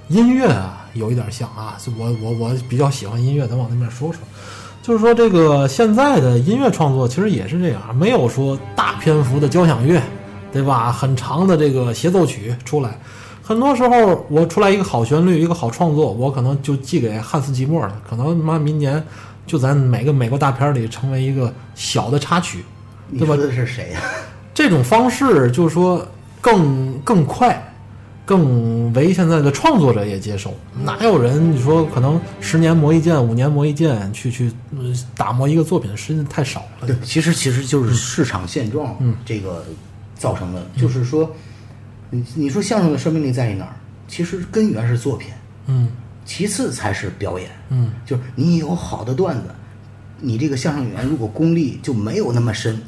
[0.07, 1.77] 音乐啊有一点像啊。
[1.97, 4.19] 我我我比较喜欢音乐，咱往那边说说。
[4.83, 9.99] 就是说，这个现在的音乐创作其实也是这样，没有说大篇幅的交响乐，
[10.51, 10.91] 对吧？
[10.91, 12.99] 很长的这个协奏曲出来，
[13.41, 19.01] 很多时候我出来一个好旋律，一个好创作，我可能就寄给汉斯季默了，可能妈明年
[19.47, 22.65] 就咱每个美国大片里成为一个小的插曲，
[23.17, 24.01] 对吧你说的是谁呀、
[24.53, 26.05] 这种方式就是说
[26.41, 27.72] 更更快，
[28.25, 30.53] 更为现在的创作者也接受。
[30.83, 36.88] 哪有人你说可能十年磨一剑，五年磨一剑，去去呃打磨一个作品，实在太少了。
[36.88, 39.65] 对，其实其实就是市场现状，嗯这个
[40.15, 41.29] 造成的，就是说，
[42.09, 43.75] 你你说相声的生命力在于哪儿？
[44.07, 45.29] 其实根源是作品，
[45.67, 45.89] 嗯
[46.25, 47.49] 其次才是表演。
[47.69, 49.43] 嗯就是你有好的段子，
[50.19, 52.79] 你这个相声演员如果功力就没有那么深，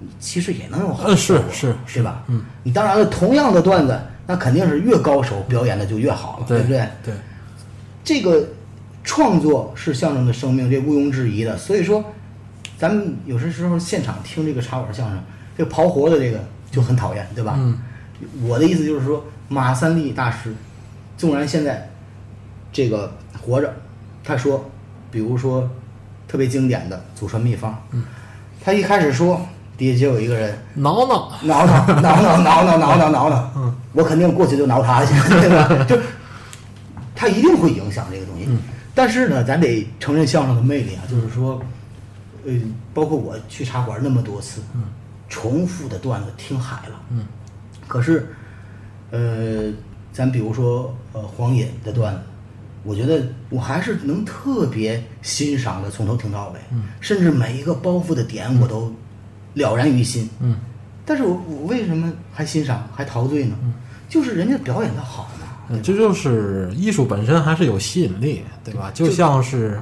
[0.00, 2.24] 你其实也能有好的呃是是是吧？
[2.26, 6.88] 嗯，你当然了，同样的段子，那肯定是越高手表演的就越好了，对不对？
[7.04, 7.14] 对，
[8.04, 8.48] 这个
[9.04, 11.56] 创作是相声的生命，这毋庸置疑的。
[11.56, 12.04] 所以说，
[12.78, 15.18] 咱们有些时候现场听这个茶馆相声，
[15.56, 17.54] 这个刨活的这个就很讨厌，对吧？
[17.56, 17.78] 嗯
[18.42, 20.54] 我的意思就是说，马三立大师，
[21.18, 21.86] 纵然现在
[22.72, 23.70] 这个活着，
[24.24, 24.70] 他说，
[25.10, 25.68] 比如说
[26.26, 28.02] 特别经典的祖传秘方，嗯，
[28.64, 35.84] 他一开始说，底下就有一个人挠挠，挠挠挠挠挠挠挠挠挠挠，嗯，我肯定过去就挠他去， 对吧？
[35.84, 35.96] 就
[37.14, 38.46] 他一定会影响这个东西。
[38.48, 38.58] 嗯。
[38.94, 41.60] 但是呢，咱得承认相声的魅力啊，就是说，
[42.46, 42.52] 呃，
[42.94, 44.84] 包括我去茶馆那么多次，嗯，
[45.28, 47.26] 重复的段子听海了，嗯，
[47.86, 48.26] 可是，
[49.10, 49.70] 呃，
[50.14, 52.20] 咱比如说呃黄隐的段子，
[52.84, 58.90] 我觉得我还是能特别欣赏的，从头听到尾，嗯，甚至每一个包袱的点我都
[59.56, 60.56] 了然于心，嗯
[61.04, 63.56] 但是我我为什么还欣赏还陶醉呢？
[64.08, 68.90] 就是人家表演的好嘛，嗯，这就是艺术本身还是有吸引力，对吧？
[68.94, 69.80] 就像是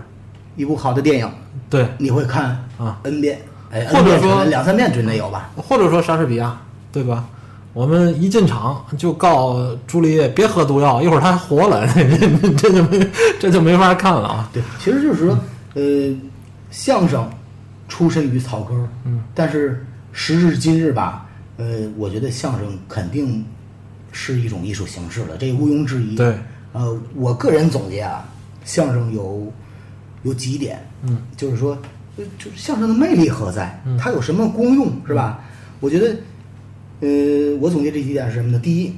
[0.56, 1.30] 一部好的电影
[1.68, 3.38] 对，你会看啊 n 遍，
[3.70, 5.50] 哎，或者说两三遍准得有吧？
[5.56, 6.58] 或者说莎士比亚，
[6.92, 7.24] 对吧？
[7.72, 12.04] 我们一进场就告朱丽叶别喝毒药，一会儿他还活了，这
[12.56, 13.10] 这就没
[13.40, 14.48] 这就没法看了啊。
[14.52, 15.38] 对，其实就是说，
[15.74, 16.14] 呃，
[16.70, 17.28] 相声
[17.94, 23.44] 出身于草根，嗯，但是时至今日吧，呃，我觉得相声肯定
[24.11, 26.16] 是一种艺术形式了，这毋庸置疑。
[26.16, 26.37] 对，
[26.72, 28.28] 呃，我个人总结啊，
[28.64, 29.46] 相声有
[30.24, 31.78] 有几点，嗯，就是说，
[32.16, 33.80] 呃就是相声的魅力何在？
[33.87, 35.44] 嗯它有什么功用，是吧？
[35.78, 36.16] 我觉得，
[36.98, 38.59] 呃，我总结这几点是什么呢？
[38.59, 38.92] 第一，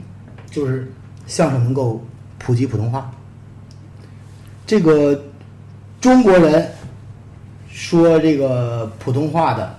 [0.50, 0.90] 就是
[1.26, 2.02] 相声能够
[2.38, 3.12] 普及普通话。
[4.66, 5.22] 这个
[6.00, 6.66] 中国人
[7.88, 9.74] 说这个普通话的，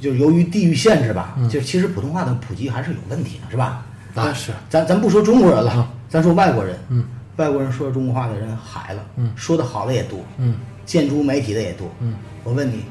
[0.00, 1.48] 就是由于地域限制吧，嗯。
[1.48, 3.82] 就是其实普通话的普及还是有问题的，是吧？
[4.14, 4.52] 那是。
[4.70, 7.04] 咱咱不说中国人了，啊咱说外国人，嗯。
[7.36, 9.30] 外国人说中国话的人海了，嗯。
[9.36, 10.54] 说的好的也多，嗯。
[10.86, 12.84] 建筑媒体的也多，嗯，我问你，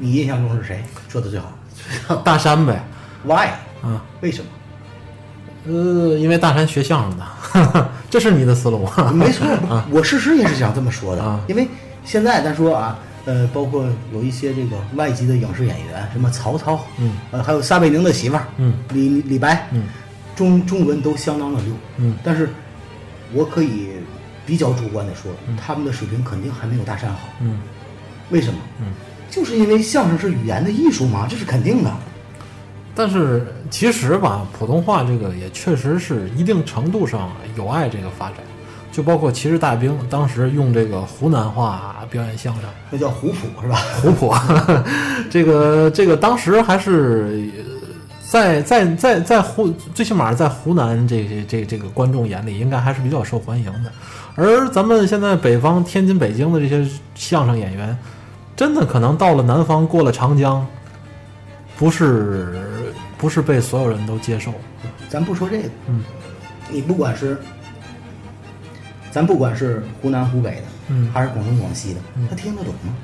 [0.00, 0.82] 你印象中是谁？
[1.08, 1.52] 说的最好。
[2.24, 2.82] 大山呗
[3.24, 3.50] ，？Why？
[3.82, 4.48] 啊，为什么？
[5.68, 8.84] 呃，因为大山学相声的， 这是你的思路。
[8.86, 9.12] 啊？
[9.14, 9.46] 没错，
[9.92, 11.68] 我事实也是想这么说的，啊因为
[12.04, 19.84] 现在咱说啊，呃，包括有一些这个外籍的影视演员，什么曹操，嗯，呃，还有撒贝宁的媳妇儿，嗯，李李白，嗯，
[20.34, 22.48] 中中文都相当的溜，嗯，但是
[23.34, 23.90] 我可以
[24.46, 27.58] 比较主观的说，他们的水平肯定还没有大山好，嗯。
[28.30, 28.58] 为什么？
[28.80, 28.86] 嗯，
[29.30, 31.94] 就是因为相声是语言的艺术嘛，这是肯定的。
[32.92, 38.38] 但是其实吧，普通话这个也确实是一定程度上有碍这个发展，
[38.96, 43.76] 就包括骑士大兵当时用这个湖南话表演相声，那叫胡谱是吧？
[44.00, 44.34] 湖普，
[45.28, 47.64] 这个这个当时还是呃
[48.26, 53.92] 在在在在湖，最起码在湖南这这这这个观众眼里，应该还是比较受欢迎的。
[54.34, 57.94] 而咱们现在北方天津、北京的这些相声演员，
[58.56, 60.66] 真的可能到了南方，过了长江，
[61.76, 62.58] 不是
[63.18, 64.54] 不是被所有人都接受。
[65.10, 66.02] 咱不说这个，嗯，
[66.70, 67.38] 你不管是，
[69.16, 72.94] 咱不管是湖南湖北的，嗯还是广东广西的，他听得懂吗？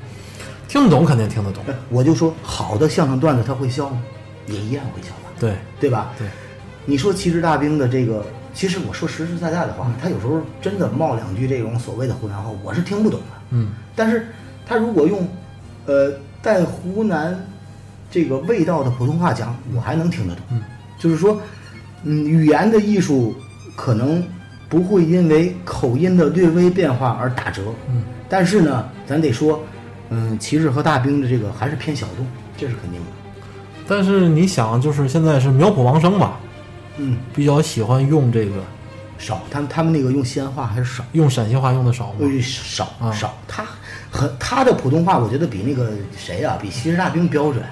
[0.67, 3.99] 听得懂肯定听得懂，哎我就说好的相声段子他会笑吗？
[4.45, 6.11] 也一样会笑吧，对对吧？
[6.15, 6.27] 对，
[6.85, 8.23] 你说旗帜大兵的这个，
[8.53, 13.25] 其实我说实实在在的话，他有时候真的冒两句这种所谓的湖南话，我是听不懂的。
[13.49, 14.27] 嗯但是
[14.67, 15.27] 他如果用，
[15.87, 17.35] 呃，带湖南
[18.11, 20.43] 这个味道的普通话讲，我还能听得懂。
[20.51, 20.61] 嗯，
[20.99, 21.41] 就是说，
[22.03, 23.35] 嗯，语言的艺术
[23.75, 24.23] 可能
[24.73, 27.61] 不会因为口音的略微变化而打折。
[27.87, 29.63] 嗯，但是呢，咱得说，
[30.09, 32.25] 嗯，旗帜和大兵的这个还是偏小众，
[32.57, 33.05] 这是肯定的。
[33.87, 36.39] 但是你想，就是现在是苗圃王生吧，
[36.97, 38.55] 嗯，比较喜欢用这个
[39.19, 41.03] 少，他们他们那个用西安话还是少。
[41.11, 42.21] 用陕西话用的少吗？
[42.21, 43.63] 呃，少啊少，他
[44.09, 47.63] 和他的普通话，我觉得比那个谁啊，比旗帜大兵标准。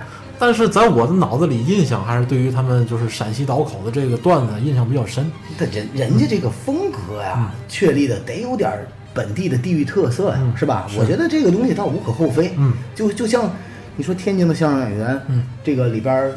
[0.41, 5.31] 但是在我的脑子里，印象还是对于他们就是陕西倒口的这个段子印象比较深。
[5.55, 10.87] 但人人家这个风格呀，确立的得有点儿本地的地域特色呀，嗯是吧？
[10.89, 12.53] 是我觉得这个东西倒无可厚非。
[12.57, 13.51] 嗯，就就像
[13.95, 16.31] 你说天津的相声演员，嗯，这个里边儿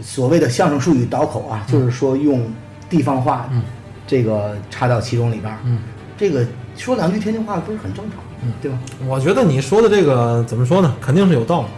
[0.00, 2.50] 所谓的相声术语倒口啊，就是说用
[2.88, 3.62] 地方话，嗯，
[4.06, 5.80] 这个插到其中里边儿，嗯，
[6.16, 6.42] 这个
[6.74, 8.78] 说两句天津话不是很正常，嗯对吧？
[9.06, 10.96] 我觉得你说的这个怎么说呢？
[11.02, 11.68] 肯定是有道理。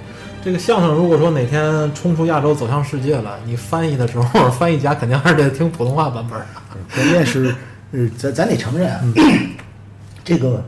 [0.43, 6.47] 这个相声如果说哪天冲出亚洲走向世界了，你翻译的时候，翻译家肯定还是得听普通话版本儿。
[6.95, 7.55] 关键是，
[7.93, 9.01] 呃，咱咱得承认啊，
[10.25, 10.65] 这个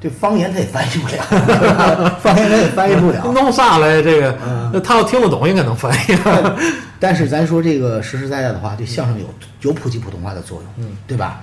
[0.00, 3.24] 这方言他也翻译不了，方言他也翻译不了。
[3.32, 4.00] 弄啥来？
[4.00, 6.18] 这个嗯那他要听得懂，应该能翻译。
[6.98, 9.26] 但是咱说这个实实在在的话，对相声有
[9.62, 11.42] 有普及普通话的作用，嗯，对吧？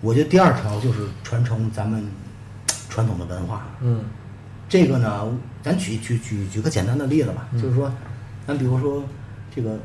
[0.00, 2.06] 我觉得第二条就是传承咱们
[2.88, 3.66] 传统的文化。
[3.82, 4.00] 嗯
[4.68, 5.26] 这个呢，
[5.62, 7.90] 咱举举举举个简单的例子吧，嗯就是说，
[8.46, 9.02] 咱比如说
[9.54, 9.78] 这个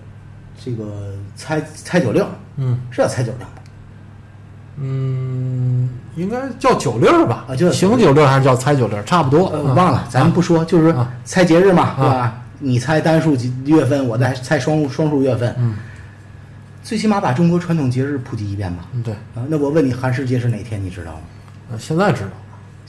[0.63, 2.25] 这个猜猜九令，
[2.57, 3.47] 嗯是叫猜九令吗？
[4.81, 7.45] 嗯，应该叫九令吧？
[7.49, 9.03] 啊就是行九令还是叫猜九令？
[9.05, 9.47] 差不多。
[9.49, 12.41] 呃，嗯忘了，咱不说，就是猜节日嘛，对啊吧？
[12.59, 15.75] 你猜单数几月份，我再猜双双数月份，嗯
[16.81, 18.85] 最起码把中国传统节日普及一遍吧。
[18.93, 20.81] 嗯，对，啊，那我问你，寒食节是哪天？
[20.83, 21.19] 你知道吗？
[21.71, 22.29] 呃现在知道。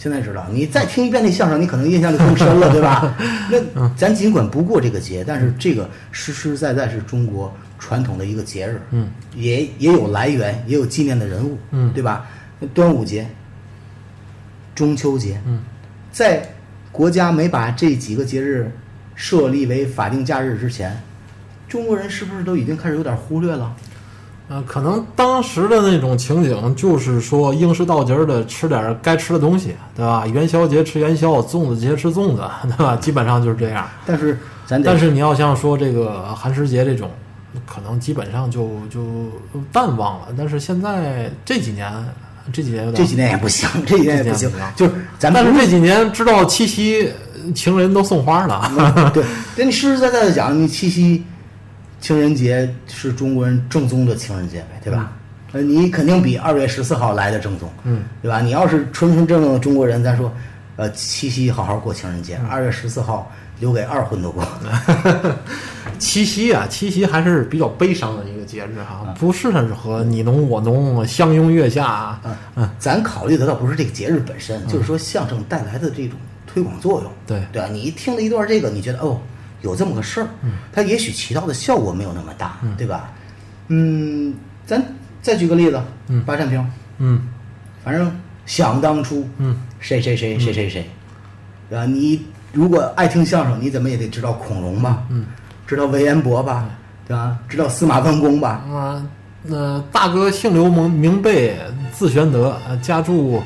[0.02, 3.14] 现在知道，你再听一遍那相声，你可能印象就更深了，对吧？
[3.20, 12.26] 嗯 那咱尽管不过这个节，但是这个实实在在是中国传统的一个节日，嗯，也也有来源，也有纪念的人物，嗯对吧？
[12.72, 13.28] 端午节、
[14.74, 15.60] 中秋节，嗯，
[16.10, 16.48] 在
[16.90, 18.72] 国家没把这几个节日
[19.14, 20.98] 设立为法定假日之前，
[21.68, 23.76] 中国人是不是都已经开始有点忽略了？
[24.50, 30.26] 呃，可能当时的那种情景就是说，应时到节儿的吃点儿该吃的东西，对吧？
[30.26, 32.42] 元宵节吃元宵，粽子节吃粽子，
[32.76, 32.96] 对吧？
[32.96, 33.88] 基本上就是这样。
[34.04, 34.36] 但是
[34.66, 37.08] 咱但是你要像说这个寒食节这种，
[37.64, 39.00] 可能基本上就就
[39.70, 40.26] 淡忘了。
[40.36, 41.88] 但是现在这几年，
[42.52, 48.68] 这几年这几年也不行，这几年也不行就是咱但是这几年知道七夕，呃情人都送花了。
[48.76, 49.22] 嗯对，
[49.56, 51.22] 跟 你实实在在的讲，你七夕
[52.00, 55.12] 情人节是中国人正宗的情人节呗，对吧？
[55.52, 58.40] 呃，你肯定比二月十四号来的正宗，嗯，对吧？
[58.40, 60.32] 你要是纯纯正正的中国人，咱说，
[60.76, 64.46] 呃，七夕好好过情人节，嗯二月十四号留给二婚的过。
[65.98, 72.20] 七夕啊，七夕还是比较悲伤的一个节日啊哈，不适合你侬我侬相拥月下啊。
[72.54, 77.12] 嗯，咱考虑的倒不是这个节日本身，就是说相声带来的这种推广作用。
[77.26, 77.68] 对对吧？
[77.70, 79.20] 你一听了一段这个，你觉得哦，
[79.62, 80.28] 有这么个事儿，
[80.72, 83.10] 它也许起到的效果没有那么大，对吧？
[83.68, 84.34] 嗯，
[84.66, 84.82] 咱
[85.22, 86.22] 再举个例子，嗯。
[86.24, 86.64] 八扇屏，
[86.98, 87.20] 嗯。
[87.84, 88.10] 反正
[88.46, 90.90] 想当初，嗯，谁谁谁谁谁谁，
[91.68, 91.86] 对吧？
[91.86, 95.24] 你如果爱听相声，你怎么也得知道孔融吧，嗯，
[95.66, 96.68] 知道韦延伯吧，
[97.06, 97.38] 对吧？
[97.48, 99.02] 知道司马温公吧，啊，
[99.42, 101.56] 那大哥姓刘名名备，
[101.92, 103.42] 字玄德，呃家住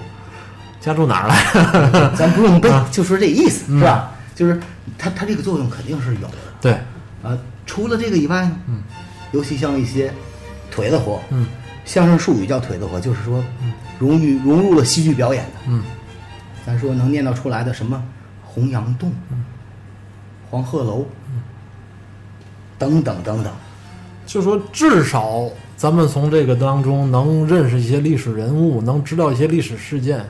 [0.80, 2.10] 家住哪儿来？
[2.16, 3.78] 咱不用背 啊，就说这意思，嗯。
[3.78, 4.10] 是吧？
[4.34, 4.60] 就是
[4.98, 6.34] 它它这个作用肯定是有的。
[6.60, 6.72] 对，
[7.22, 8.82] 啊，除了这个以外呢，嗯，
[9.32, 10.12] 尤其像一些
[10.70, 11.46] 腿子活，嗯。
[11.84, 13.44] 相声术语叫腿子活，就是说
[13.98, 15.82] 融于融入了戏剧表演的，嗯。
[16.64, 18.02] 咱说能念叨出来的什么？
[18.42, 19.12] 洪阳洞、
[20.48, 21.04] 黄鹤楼，
[22.78, 23.52] 等等等等，
[24.24, 30.24] 就说至少咱们从这个当中能认识一些历史人物，能知道一些历史事件，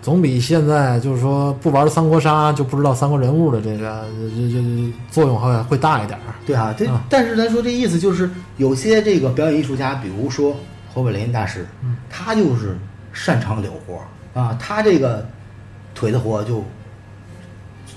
[0.00, 6.34] 总比现在就是说不玩三国杀就不知道三国人物的这个这这这作用会会大一点儿。
[6.46, 10.56] 对啊，这、啊但是咱说这意思就是有些这个表演艺术家，比如说
[10.94, 12.78] 侯宝林大师，嗯他就是
[13.12, 15.28] 擅长柳活儿啊，他这个
[15.94, 16.64] 腿的活就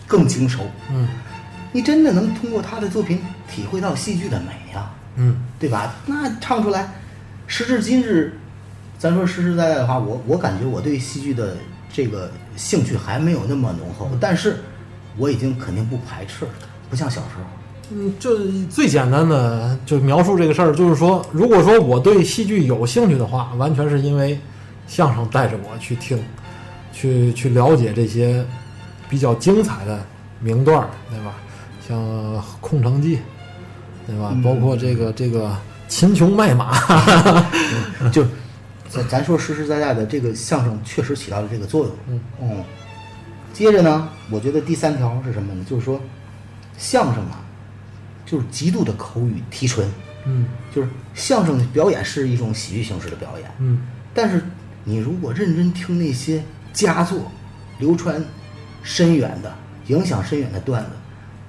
[0.07, 1.07] 更精熟，嗯
[1.71, 5.93] 你真的能通过他的作品体会到戏剧的美呀、嗯对吧？
[6.05, 6.89] 那唱出来，
[7.47, 8.33] 时至今日，
[8.97, 11.55] 咱说实实在在的话，我我感觉我对戏剧的
[11.93, 14.57] 这个兴趣还没有那么浓厚，但是
[15.17, 16.51] 我已经肯定不排斥了，
[16.89, 17.43] 不像小时候。
[17.93, 18.37] 嗯，就
[18.69, 24.39] 最简单的就描述这个事儿，就是说，如果说我对戏剧有兴趣的话，完全是因为
[24.87, 26.17] 相声带着我去听，
[26.93, 28.45] 去去了解这些
[29.09, 29.99] 比较精彩的
[30.39, 31.33] 名段儿，对吧？
[31.85, 31.99] 像
[32.61, 33.17] 《空城计》，
[34.07, 34.33] 对吧？
[34.41, 35.53] 包括这个这个
[35.89, 36.71] 秦琼卖马，
[38.13, 38.23] 就
[38.91, 42.19] 咱咱说实实在在的，这个相声确实起到了这个作用。
[42.41, 42.63] 嗯
[43.53, 45.65] 接着呢，我觉得第三条是什么呢？
[45.69, 46.01] 就是说，
[46.77, 47.43] 相声啊，
[48.25, 49.87] 就是极度的口语提纯，
[50.25, 53.81] 嗯就是相声的表演是一种喜剧形式的表演，嗯
[54.13, 54.41] 但是
[54.83, 56.41] 你如果认真听那些
[56.73, 57.31] 佳作，
[57.79, 58.23] 流传
[58.83, 59.53] 深远的、
[59.87, 60.89] 影响深远的段子，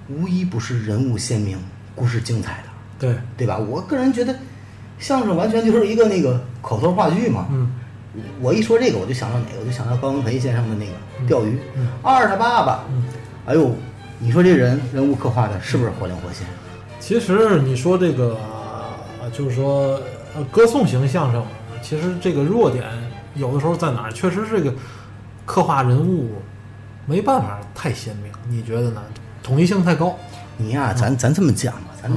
[0.08, 1.56] 无一不是人物鲜明、
[1.94, 2.68] 故事精彩的。
[2.98, 3.56] 对，对吧？
[3.58, 4.36] 我个人觉得，
[5.02, 7.46] 相声完全就是一个那个口头话剧嘛。
[7.50, 7.70] 嗯
[8.42, 9.60] 我一说这个，我就想到哪个？
[9.60, 10.92] 我就想到高文培先生的那个
[11.26, 11.58] 钓鱼，
[12.02, 12.84] 二他爸爸。
[12.90, 13.04] 嗯
[13.46, 13.74] 哎呦，
[14.18, 16.46] 你说这人人物刻画的是不是活灵活现？
[17.00, 18.36] 其实你说这个，
[19.20, 19.98] 呃就是说，
[20.36, 21.42] 呃，歌颂型相声，
[21.80, 22.84] 其实这个弱点
[23.34, 24.12] 有的时候在哪儿？
[24.12, 24.74] 确实是这个
[25.46, 26.32] 刻画人物
[27.06, 29.02] 没办法太鲜明，你觉得呢？
[29.42, 30.16] 统一性太高。
[30.58, 32.12] 你呀、咱咱这么讲吧，咱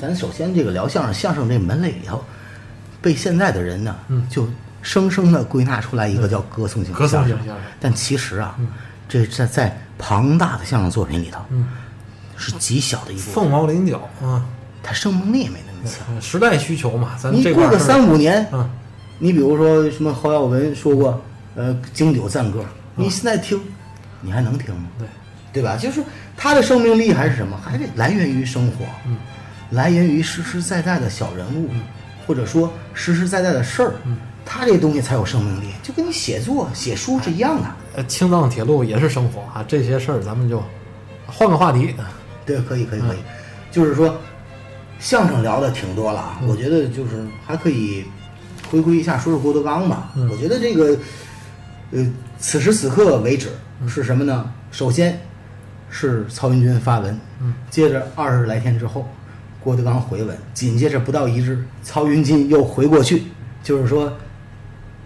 [0.00, 2.22] 咱首先这个聊相声，相声这门类里头，
[3.00, 4.26] 被现在的人呢，嗯。
[4.28, 4.48] 就
[4.82, 7.26] 生生的归纳出来一个叫歌颂型歌颂。
[7.80, 8.56] 但其实啊，
[9.08, 11.66] 这在在庞大的相声作品里头，嗯，
[12.36, 14.44] 是极小的一部分，凤毛麟角啊，
[14.84, 16.14] 它生命力也没那么强。
[16.14, 18.70] 呃时代需求嘛，咱你过个三五年，嗯，
[19.18, 21.20] 你比如说什么侯耀文说过，
[21.56, 23.60] 呃，经久赞歌，你现在听，
[24.20, 24.88] 你还能听吗？
[25.00, 25.08] 对，
[25.54, 25.76] 对吧？
[25.76, 26.00] 就是
[26.36, 27.58] 它的生命力还是什么？
[27.64, 29.16] 还得来源于生活，嗯，
[29.70, 31.68] 来源于实实在在的小人物，
[32.26, 37.68] 或者说实实在在的事儿，嗯，它这东西才有生命力，就跟你写作、写书是一样的。
[37.96, 40.62] 呃，青藏铁路也是生活啊，这些事儿咱们就
[41.26, 41.94] 换个话题。
[42.44, 43.18] 对，可以，可以，嗯可以。
[43.72, 44.16] 就是说，
[44.98, 48.04] 相声聊的挺多了啊，嗯我觉得就是还可以
[48.70, 50.10] 回归一下，说说郭德纲吧。
[50.14, 50.96] 嗯我觉得这个，
[51.90, 52.06] 呃，
[52.38, 53.48] 此时此刻为止
[53.80, 54.50] 嗯是什么呢？
[54.70, 55.18] 首先
[55.90, 59.08] 是曹云金发文，嗯接着二十来天之后，
[59.66, 63.24] 郭德纲回文，紧接着不到一日，曹云金又回过去，
[63.64, 64.12] 就是说，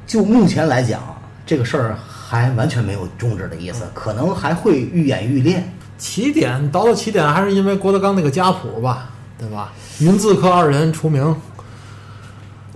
[0.07, 5.65] 就目前来讲啊，这个事儿还完全没有终止的意嗯思，可能还会愈演愈烈。
[5.97, 9.09] 起点倒到起点还是因为郭德纲那个家谱吧，
[9.39, 9.73] 对吧？
[9.99, 11.35] 云字科二人除名，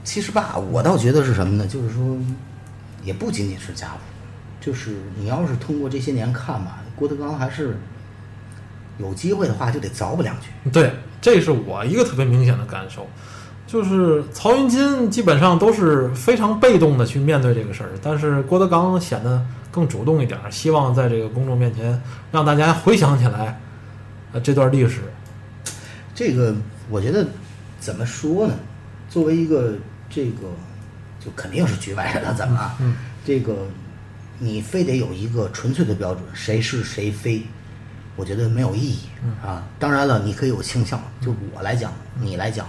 [0.02, 1.66] 其实吧，我倒觉得是什么呢？
[1.66, 2.16] 就是说，
[3.02, 3.98] 也不仅仅是家谱，
[4.58, 7.76] 就是你要是通过这些年看吧，郭德纲还是
[8.96, 10.70] 有机会的话就得凿吧两句。
[10.70, 10.90] 对，
[11.24, 13.08] 这是我一个特别明显的感受，
[13.66, 21.98] 就是曹云金基本上都是非常被动的去面对这个事儿，但是郭德纲显得更主动一点儿，希望在这个公众面前
[22.30, 23.58] 让大家回想起来，
[24.34, 25.00] 呃，这段历史。
[26.14, 26.54] 这个
[26.90, 27.26] 我觉得
[27.80, 28.52] 怎么说呢？
[29.08, 29.72] 作为一个
[30.10, 30.42] 这个，
[31.24, 32.76] 就肯定是局外人了，咱们啊？
[32.80, 33.66] 嗯这个
[34.38, 37.42] 你非得有一个纯粹的标准，谁是谁非，
[38.16, 38.98] 我觉得没有意义
[39.44, 39.62] 啊。
[39.78, 42.66] 当然了，你可以有倾向，就我来讲，你来讲，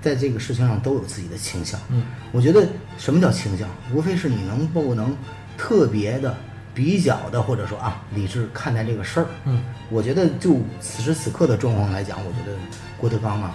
[0.00, 1.78] 在这个事情上都有自己的倾向。
[1.88, 2.66] 嗯，我觉得
[2.98, 3.68] 什么叫倾向？
[3.92, 5.16] 无非是你能不能
[5.56, 6.36] 特别的、
[6.74, 9.26] 比较的，或者说啊理智看待这个事儿。
[9.44, 12.56] 嗯，我觉得就此时此刻的状况来讲，我觉得
[12.98, 13.54] 郭德纲啊，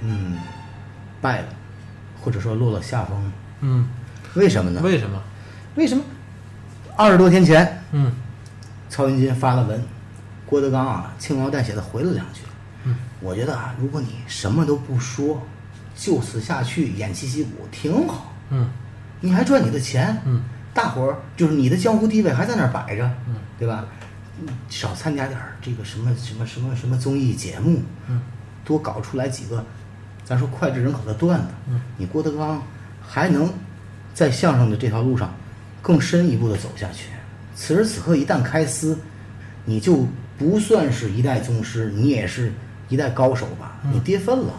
[0.00, 0.38] 嗯，
[1.20, 1.48] 败了，
[2.20, 3.32] 或者说落了下风。
[3.60, 3.88] 嗯，
[4.34, 4.80] 为什么呢？
[4.82, 5.22] 为什么？
[5.74, 6.02] 为什么？
[6.96, 8.12] 二十多天前，嗯
[8.88, 9.80] 曹云金发了文，
[10.48, 12.40] 郭德纲啊轻描淡写的回了两句。
[12.84, 15.42] 嗯，我觉得啊，如果你什么都不说，
[15.96, 18.70] 就此下去偃旗息鼓挺好，嗯。
[19.20, 20.42] 你还赚你的钱，嗯，
[20.72, 23.84] 大伙儿就是你的江湖地位还在那儿摆着，嗯，对吧？
[24.40, 28.22] 嗯少参加点儿这个什么什么什么什么综艺节目，嗯，
[28.64, 29.64] 多搞出来几个，
[30.24, 32.62] 咱说脍炙人口的段子，嗯，你郭德纲
[33.04, 33.52] 还能
[34.14, 35.34] 在相声的这条路上
[35.82, 37.08] 更深一步的走下去。
[37.56, 38.96] 此时此刻一旦开撕，
[39.64, 40.06] 你就
[40.38, 42.52] 不算是一代宗师，你也是
[42.88, 43.76] 一代高手吧？
[43.92, 44.52] 你跌份了。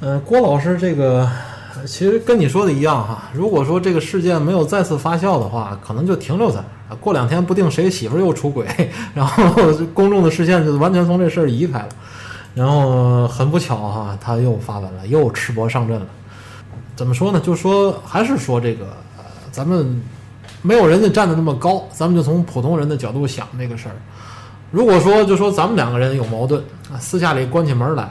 [0.00, 1.28] 呃，郭老师这个
[1.76, 3.30] 呃其实跟你说的一样哈。
[3.32, 6.58] 如果说这个事件没有再次发酵的话，可能就停留在
[6.88, 8.66] 啊过两天不定谁媳妇又出轨，
[9.14, 11.88] 然后公众的视线就完全从这事儿移开了。
[12.54, 16.06] 然后很不巧哈，他又发文了，又赤膊上阵了。
[16.96, 17.40] 怎么说呢？
[17.40, 18.84] 就说还是说这个，
[19.18, 20.00] 呃，咱们
[20.62, 23.96] 没有人家站的那么高，咱们就从普通人的角度想这个事儿。
[24.74, 26.60] 如果说就说咱们两个人有矛盾
[26.92, 28.10] 啊，私下里关起门来，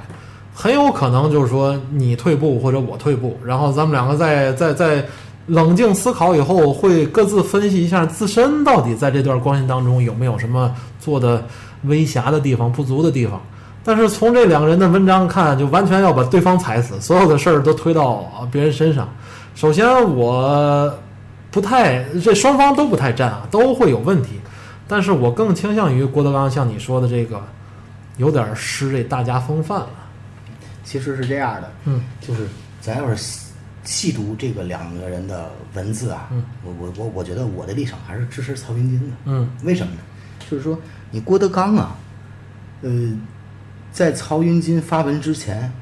[0.56, 5.06] 很有可能就是说你退步或者我退步，然后咱们两个在在在
[5.48, 11.44] 冷静思考以后，会各自分析一下自身到底在这段关系当中有没有什么做的
[11.84, 13.42] 微瑕的地方、不足的地方。
[13.84, 19.10] 但是从这两个人的文章看，就完全要把对方踩死，所有的事儿都推到别人身上。
[19.54, 19.86] 首先，
[20.16, 20.90] 我
[21.52, 24.40] 不太这双方都不太占啊，都会有问题。
[24.94, 27.44] 但是我更倾向于郭德纲像你说的这个，
[28.18, 29.90] 有点失这大家风范了。
[30.84, 32.46] 其实是这样的，嗯，就是
[32.80, 33.48] 咱要是细
[33.84, 40.00] 细读这个两个人的文字啊，嗯我我我我觉得我的立场还是支持曹云金的，嗯为什么呢？
[40.48, 40.80] 就是说
[41.10, 41.96] 你郭德纲啊，
[42.84, 43.18] 呃，
[43.92, 45.74] 在曹云金发文之前，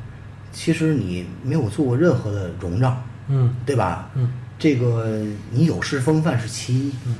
[0.53, 4.09] 其实你没有做过任何的容让，嗯对吧？
[4.16, 7.16] 嗯这个你有失风范是其一，嗯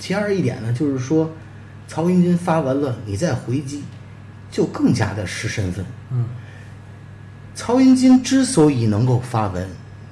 [0.00, 1.30] 其二一点呢，就是说
[1.86, 3.84] 曹云金发文了，你再回击，
[4.50, 5.84] 就更加的失身份。
[6.10, 6.26] 嗯
[7.54, 9.68] 曹云金之所以能够发文，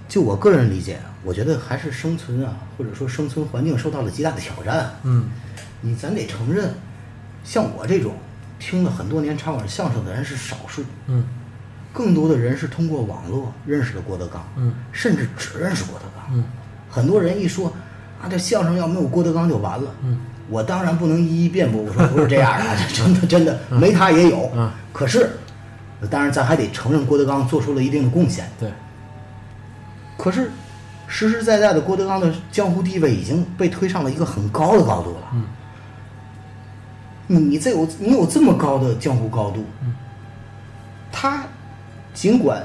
[0.07, 4.95] 就我个人理解，我觉得还是生存啊，或者说生存环境受到了极大的挑战。
[5.03, 5.25] 嗯
[5.81, 6.75] 你咱得承认，
[7.43, 8.15] 像我这种
[8.59, 11.25] 听了很多年茶馆相声的人是少数，嗯
[11.91, 16.27] 更多的人是通过网络认识的郭德纲，嗯甚至只认识郭德纲。
[16.33, 16.45] 嗯
[16.91, 17.73] 很多人一说
[18.21, 19.91] 啊，这相声要没有郭德纲就完了。
[20.03, 24.51] 嗯，我当然不能一一辩驳，我说不是这样 的，这真的真的没他也有。
[24.55, 25.31] 嗯可是，
[26.11, 28.51] 当然咱还得承认郭德纲做出了一定的贡献。
[28.59, 28.73] 对，
[30.17, 30.51] 可是，
[31.07, 35.29] 实实在在的郭德纲的江湖地位已经被推上了一个很高的高度了。
[35.35, 35.45] 嗯，
[37.29, 39.95] 你你这有你有这么高的江湖高度，嗯，
[41.13, 41.45] 他
[42.13, 42.61] 尽管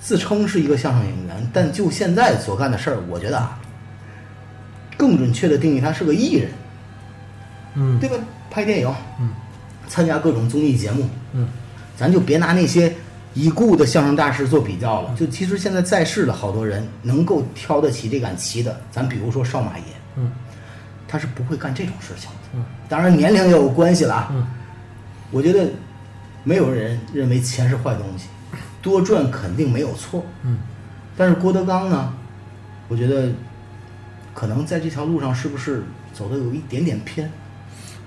[0.00, 3.58] 自称是一个相声演员，但就现在所干的事儿，我觉得啊，
[4.96, 6.50] 更准确的定义他是个艺人，
[7.74, 8.16] 嗯对吧？
[8.50, 9.30] 拍电影，嗯，
[9.88, 11.48] 参加各种综艺节目，嗯
[11.96, 12.94] 咱就别拿那些
[13.34, 15.14] 已故的相声大师做比较了。
[15.16, 19.84] 就其实现在在世的好多人能够挑得起这杆旗的，咱比如说少马爷，
[20.16, 20.30] 嗯
[21.08, 22.36] 他是不会干这种事情的。
[22.54, 24.28] 嗯当然年龄也有关系了啊。
[24.32, 24.46] 嗯
[25.30, 25.66] 我觉得
[26.44, 28.26] 没有人认为钱是坏东西，
[28.80, 30.24] 多赚肯定没有错。
[30.44, 30.58] 嗯
[31.16, 32.12] 但是郭德纲呢，
[32.88, 33.32] 我觉得
[34.34, 37.30] 可能在这条路上是不是走的有一点点偏？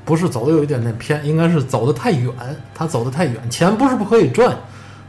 [0.06, 2.32] 不是走的有一点点偏，应该是走的太远。
[2.76, 4.58] 他走的太远，钱不是不可以赚，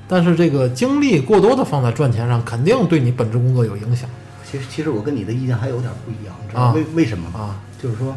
[0.09, 4.09] 但是这个精力过多的放在赚钱上，肯定对你本职工作有影响
[4.51, 7.41] 其实其实我跟你的意见还有点不一样，你知道啊为、为什么吗？
[7.41, 7.61] 啊。
[7.81, 8.17] 就是说，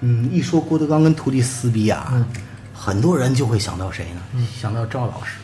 [0.00, 2.24] 嗯，一说郭德纲跟徒弟撕逼啊，嗯
[2.72, 4.46] 很多人就会想到谁呢？
[4.54, 5.38] 想到赵老师。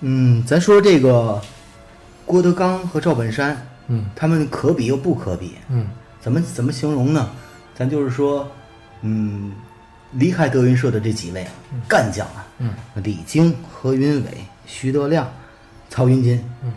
[0.00, 1.38] 嗯，咱说这个
[2.24, 4.06] 郭德纲和赵本山，嗯。
[4.16, 5.86] 他们可比又不可比，嗯。
[6.22, 7.28] 怎么怎么形容呢？
[7.74, 8.46] 咱就是说，
[9.02, 9.52] 嗯，
[10.12, 11.52] 离开德云社的这几位啊，
[11.88, 12.72] 干将啊，嗯。
[13.02, 15.30] 李菁、何云伟、徐德亮、
[15.88, 16.72] 曹云金，嗯。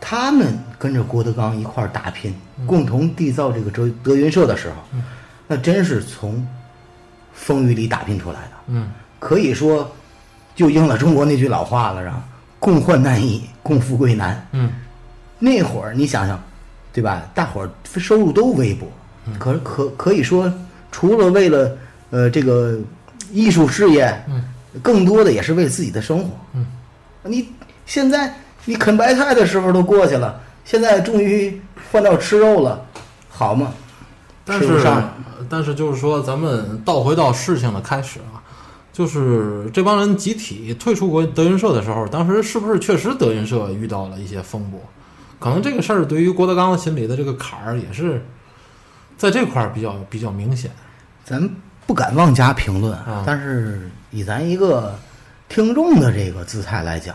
[0.00, 2.34] 他们跟着郭德纲一块儿打拼，
[2.66, 5.02] 共同缔造这个德德云社的时候，嗯。
[5.46, 6.46] 那真是从
[7.32, 8.50] 风雨里打拼出来的。
[8.66, 8.92] 嗯。
[9.18, 9.90] 可以说，
[10.54, 12.22] 就应了中国那句老话了，是吧？
[12.60, 14.46] 共患难易，共富贵难。
[14.52, 14.70] 嗯。
[15.38, 16.40] 那会儿你想想，
[16.94, 17.28] 对吧？
[17.34, 17.68] 大伙儿
[17.98, 18.86] 收入都微薄，
[19.38, 20.50] 可可可以说，
[20.92, 21.76] 除了为了
[22.10, 22.78] 呃这个
[23.32, 24.44] 艺术事业，嗯，
[24.80, 26.30] 更多的也是为自己的生活。
[26.54, 26.64] 嗯，
[27.24, 27.48] 你
[27.84, 28.32] 现在
[28.64, 32.80] 你啃白菜的时候都过去了，现在终于换到吃肉了，
[33.28, 33.74] 好吗？
[34.44, 34.68] 但是
[35.50, 38.38] 但是就是说，咱们倒回到事情的开始啊，
[38.92, 44.80] 就是这帮人集体退出国德云社的时候，当时是不是确实德云社遇到了一些风波？
[45.44, 48.24] 可能这个事儿对于郭德纲心里的这个坎儿也是
[49.18, 50.70] 在这块儿比较比较明显。
[51.22, 51.46] 咱
[51.86, 54.98] 不敢妄加评论，啊但是以咱一个
[55.46, 57.14] 听众的这个姿态来讲，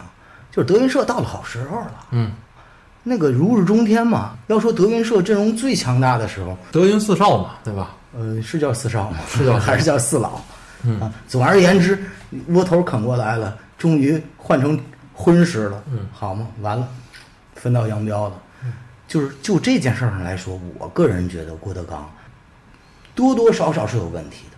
[0.52, 2.06] 就是德云社到了好时候了。
[2.12, 2.32] 嗯，
[3.02, 4.38] 那个如日中天嘛。
[4.46, 7.96] 要说德云社阵容最强大的时候，德云四少嘛，对吧？
[8.16, 9.18] 呃，是叫四少吗？
[9.28, 10.40] 是叫 还是叫四老？
[10.84, 11.98] 嗯啊，总而言之，
[12.50, 14.80] 窝头啃过来了，终于换成
[15.14, 15.84] 荤食了。
[15.92, 16.88] 嗯，好嘛，完了，
[17.62, 18.42] 分道扬镳了。
[19.08, 22.08] 就是就这件事上来说，我个人觉得郭德纲
[23.16, 24.58] 多多少少是有问题的。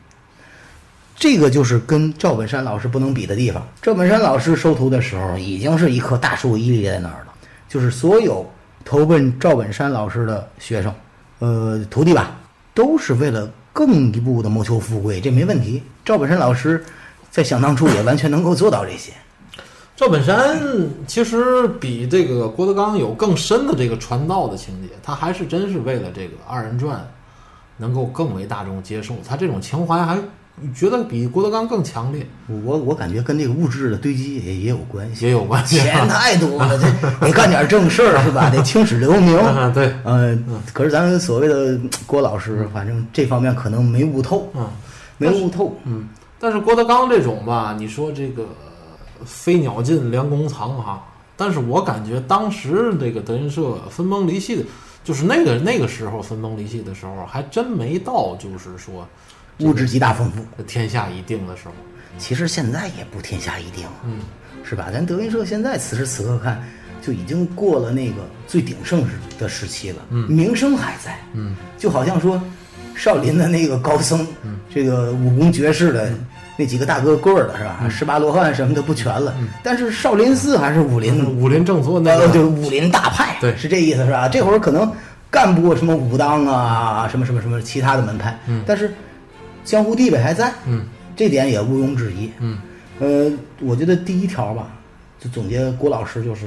[1.15, 3.65] 这个就是跟赵本山老师不能比的地方。
[3.81, 7.33] 赵本山老师收徒的时候，已经是一棵大树屹立在那儿了。
[7.69, 8.45] 就是所有
[8.83, 10.93] 投奔赵本山老师的学生，
[11.39, 12.35] 呃，徒弟吧，
[12.73, 15.81] 都是为了更一步的谋求富贵，这没问题。
[16.03, 16.83] 赵本山老师
[17.29, 19.13] 在想当初也完全能够做到这些。
[19.95, 20.59] 赵本山
[21.05, 27.07] 其实比这个郭德纲有更深的这个传道的情节，他还是真是为了这个二人转
[27.77, 30.17] 能够更为大众接受，他这种情怀还
[30.73, 35.25] 觉得比郭德纲更强烈，我我感觉跟这个物质的堆积也也有关系。
[35.25, 35.77] 也有关系。
[35.77, 38.49] 钱太多了，这得干点正事儿是吧？
[38.49, 39.37] 得青史留名。
[39.37, 44.67] 啊，对，嗯，可是咱们所谓的郭老师，反正这方面可能没悟透，嗯
[45.17, 45.75] 没悟透。
[45.85, 46.09] 嗯。
[46.39, 48.47] 但是郭德纲这种吧，你说这个
[49.25, 51.05] 飞鸟尽，良弓藏哈，
[51.35, 54.63] 但是我感觉当时这个德云社分崩离析的，
[55.03, 59.07] 就是那个那个时候分崩离析的时候，还真没到就是说
[59.59, 60.63] 物质极大丰富。
[60.63, 61.73] 天下已定的时候。
[62.17, 64.19] 其实现在也不天下一定，嗯，
[64.63, 64.89] 是吧？
[64.91, 66.61] 咱德云社现在此时此刻看，
[67.01, 68.17] 就已经过了那个
[68.47, 72.39] 最鼎盛时的时期了，嗯名声还在，嗯，就好像说
[72.95, 76.13] 少林的那个高僧，嗯这个武功绝世的。
[76.61, 77.89] 那几个大哥棍儿的是吧？
[77.89, 79.33] 十八罗汉什么的不全了，
[79.63, 84.29] 但是少林寺还是武林武林正宗那对，武林大派，对是这意思是吧？
[84.29, 84.91] 这会儿可能
[85.31, 88.93] 干不过什么武当啊，什么什么什么其他的门派，嗯但是
[89.65, 90.85] 江湖地位还在，嗯
[91.15, 92.31] 这点也毋庸置疑。
[92.39, 92.59] 嗯
[92.99, 94.67] 呃，我觉得第一条吧，
[95.19, 96.45] 就总结郭老师就是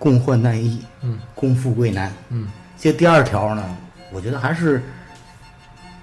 [0.00, 2.12] 共患难易，嗯，共富贵难。
[2.30, 3.62] 嗯这第二条呢，
[4.12, 4.82] 我觉得还是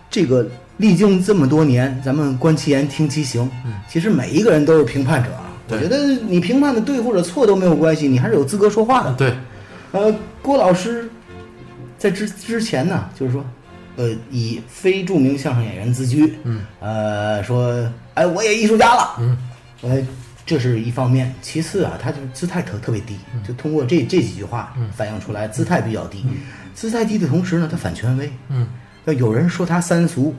[0.10, 0.48] 这个
[0.78, 3.50] 历经这么多年，咱们观其言，听其行。
[3.66, 5.52] 嗯，其实每一个人都是评判者啊。
[5.68, 9.14] 我觉得你评判的对或者错都没有关系，你还是有资格说话的。
[9.14, 9.34] 对，
[9.94, 11.10] 呃，郭老师
[11.98, 13.44] 在之之前呢，就是说，
[13.96, 19.38] 呃，以非著名相声演员自居，嗯，呃，说，哎，我也艺术家了，嗯，
[19.82, 19.98] 呃，
[20.46, 21.34] 这是一方面。
[21.42, 26.24] 其次啊，他就姿态特特别低，就通过这这几句话反映出来，姿态比较低。
[26.76, 28.32] 姿态低的同时呢，他反权威。
[28.50, 28.68] 嗯
[29.06, 30.34] 那有人说他三俗，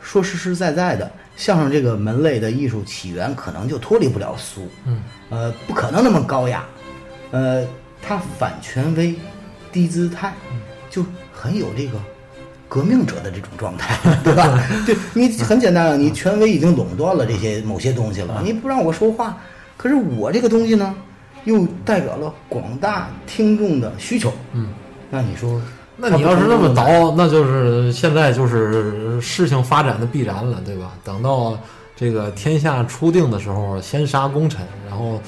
[0.00, 5.00] 说实实在在的，相声这个门类的艺术起源可能就脱离不了俗，嗯，
[5.30, 6.64] 呃，不可能那么高雅，
[7.30, 7.64] 呃，
[8.02, 9.14] 他反权威，
[9.70, 10.34] 低姿态，
[10.90, 11.92] 就很有这个
[12.68, 14.60] 革命者的这种状态， 对吧？
[14.84, 19.38] 对你很简单啊，你权威已经垄断了这些某些东西了，你不让我说话，
[19.76, 20.92] 可是我这个东西呢，
[21.44, 24.68] 又代表了广大听众的需求，嗯，
[25.08, 25.62] 那你说？
[26.02, 27.14] 那你要是那么倒。
[27.16, 30.90] 那就是现在就是事情发展的必然了，对吧？
[31.04, 31.56] 等到
[31.94, 35.20] 这个天下初定的时候，先杀功臣，然后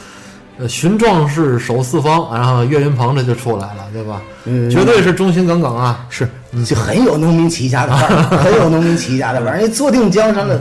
[0.58, 4.20] 呃寻壮士守四方，然后岳云鹏这就出来了，对吧？
[4.46, 6.04] 嗯绝对是忠心耿耿啊！
[6.10, 6.28] 是，
[6.66, 9.56] 就很有农民起义家的范儿，很有农民起义家的范儿。
[9.62, 10.60] 人坐定江山了，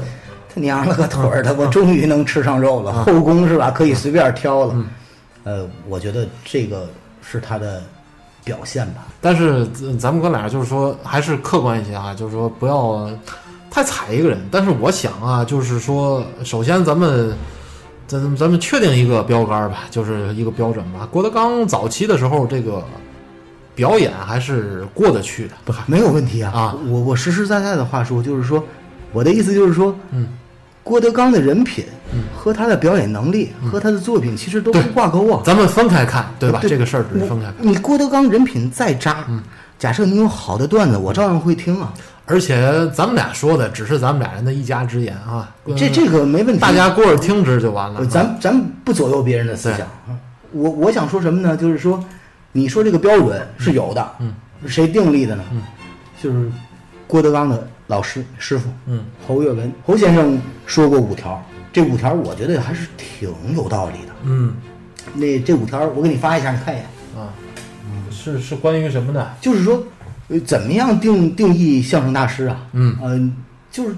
[0.53, 2.93] 他娘了个腿儿的，我终于能吃上肉了。
[3.03, 3.71] 后宫是吧？
[3.71, 4.75] 可以随便挑了。
[5.43, 6.87] 呃，我觉得这个
[7.21, 7.81] 是他的
[8.43, 9.07] 表现吧。
[9.21, 13.09] 但是呃咱们哥俩就是说，还是客观一些啊，就是说不要
[13.71, 14.39] 太踩一个人。
[14.51, 17.35] 但是我想啊，就是说，首先咱们
[18.07, 21.07] 咱咱们确定一个标杆儿吧，就是一个标准吧。
[21.11, 22.83] 郭德纲早期的时候，这个
[23.73, 26.51] 表演还是过得去的，不，没有问题啊。
[26.53, 28.63] 啊我我实实在在的话说，就是说，
[29.13, 30.27] 我的意思就是说，嗯，
[30.83, 31.85] 郭德纲的人品
[32.35, 35.41] 和他的表演能力和他的作品其实都不挂钩啊。
[35.45, 36.59] 咱们分开看，对吧？
[36.61, 37.55] 对这个事儿只是分开看。
[37.59, 39.25] 你郭德纲人品再渣，
[39.79, 41.93] 假设你有好的段子，我照样会听啊。
[42.25, 46.61] 而且咱们俩说的只是咱们俩人的一家之言啊，这这个没问题。
[46.61, 48.05] 大家过着听之就完了呃。
[48.05, 49.81] 咱咱不左右别人的思想。
[49.81, 50.19] 啊
[50.51, 51.57] 我我想说什么呢？
[51.57, 51.99] 就是说，
[52.51, 54.33] 你说这个标准是有的，嗯，
[54.67, 55.43] 谁定立的呢？
[55.51, 55.63] 嗯，
[56.21, 56.51] 就是
[57.07, 61.39] 郭德纲的老师师傅嗯侯月文侯先生说过五条，
[61.71, 64.13] 这五条我觉得还是挺有道理的。
[64.23, 64.55] 嗯
[65.13, 66.85] 那这五条我给你发一下，你看一眼。
[67.15, 67.29] 啊，
[68.09, 69.31] 是是关于什么的？
[69.39, 69.83] 就是说，
[70.29, 72.65] 呃，怎么样定定义相声大师啊？
[72.71, 73.35] 嗯嗯、
[73.69, 73.95] 就是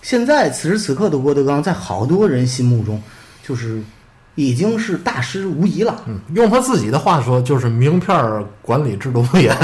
[0.00, 2.98] 现在此时此刻的郭德纲，在好多人心目中，
[3.46, 3.82] 就是
[4.34, 6.02] 已经是大师无疑了。
[6.06, 9.56] 嗯，用他自己的话说，就是名片管理制度不严，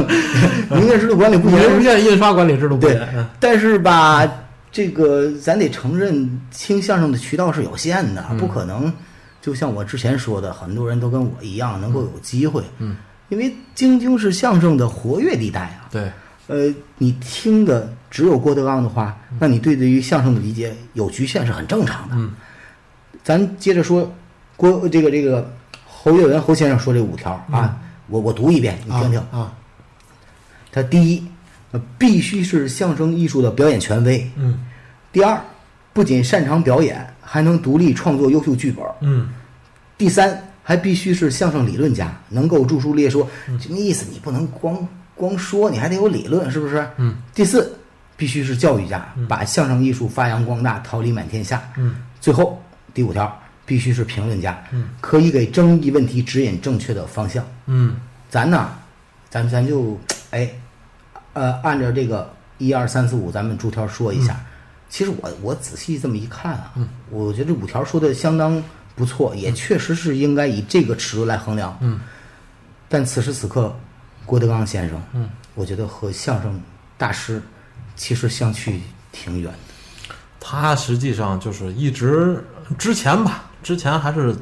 [0.70, 3.08] 名片制度管理不名严，片印刷管理制度不对严。
[3.16, 4.30] 嗯但是吧，
[4.70, 8.92] 这个咱得承认，听相声的渠道是有限的，不可能。
[9.42, 12.62] 就像我之前说的，很多人都跟我一样能够有机会。
[12.78, 12.96] 嗯，
[13.30, 15.88] 因为京津是相声的活跃地带啊。
[15.90, 16.12] 对，
[16.46, 22.14] 呃，你听的只有郭德纲的话，那你对对于相声的理解有局限是很正常的。
[22.16, 22.32] 嗯，
[23.22, 24.10] 咱接着说
[24.56, 25.52] 郭这个这个
[25.86, 29.20] 侯月文侯先生说这五条啊，我我读一遍，你听听。
[29.30, 29.52] 啊啊，
[30.72, 31.22] 他第一，
[31.72, 34.66] 呃，必须是相声艺术的表演权威；嗯
[35.12, 35.40] 第二，
[35.92, 39.28] 不仅擅长表演，还能独立创作优秀剧本；嗯
[39.98, 43.28] 第三，还必须是相声理论家，能够著书列说。
[43.58, 44.06] 什么意思？
[44.10, 46.88] 你不能光光说，你还得有理论，是不是？
[46.96, 47.16] 嗯。
[47.34, 47.76] 第四，
[48.16, 51.62] 必须是教育家，把相声艺术发扬光大，桃李满天下。
[51.76, 52.62] 嗯最后
[52.92, 57.44] 第五条，必须是评论家，嗯可以给争议问题指引正确的方向。
[57.66, 57.96] 嗯
[58.28, 58.72] 咱呢，
[59.28, 59.98] 咱咱就
[60.30, 60.50] 哎，
[61.32, 64.40] 呃，按照这个一二三四五，咱们逐条说一下。
[64.88, 66.74] 其实我我仔细这么一看啊，
[67.10, 68.62] 我觉得这五条说的相当
[68.96, 71.76] 不错，也确实是应该以这个尺度来衡量。
[71.80, 72.00] 嗯，
[72.88, 73.72] 但此时此刻，
[74.26, 76.60] 郭德纲先生，嗯，我觉得和相声
[76.98, 77.40] 大师
[77.94, 78.80] 其实相去
[79.12, 80.14] 挺远的。
[80.40, 82.44] 他实际上就是一直
[82.78, 84.34] 之前吧，之前还是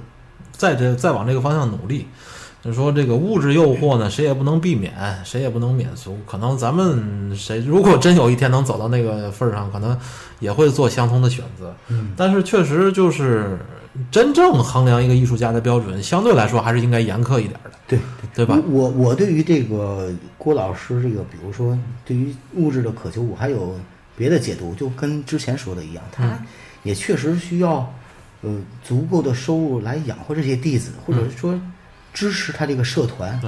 [0.53, 2.07] 在这再往这个方向努力。
[2.61, 4.93] 就说这个物质诱惑呢，谁也不能避免，
[5.25, 6.19] 谁也不能免俗。
[6.27, 9.97] 可能咱们谁如果真有一天能走到那个份儿上，可能
[10.41, 11.73] 也会做相同的选择。
[11.87, 13.57] 嗯，但是确实就是
[14.11, 17.99] 真正衡量一个艺术家的标准，相对来说还是应该严苛一点的，对
[18.35, 18.59] 对吧？
[18.69, 23.79] 我我对于这个郭老师这个，比如说对于物质的渴求，我还有
[24.17, 26.39] 别的解读，就跟之前说的一样，他嗯
[26.83, 27.89] 也确实需要
[28.43, 28.51] 呃
[28.85, 31.59] 足够的收入来养活这些弟子，或者说
[32.13, 33.41] 支持他这个社团，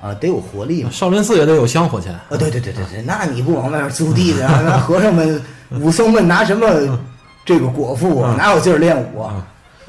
[0.00, 0.90] 啊，得有活力嘛。
[0.90, 2.12] 少林寺也得有香火钱。
[2.14, 5.40] 啊，对对对对对，那你不往外面租地的啊， 那和尚们、
[5.70, 6.98] 武僧们拿什么
[7.44, 8.34] 这个果腹啊？
[8.36, 9.46] 哪有劲儿练武啊？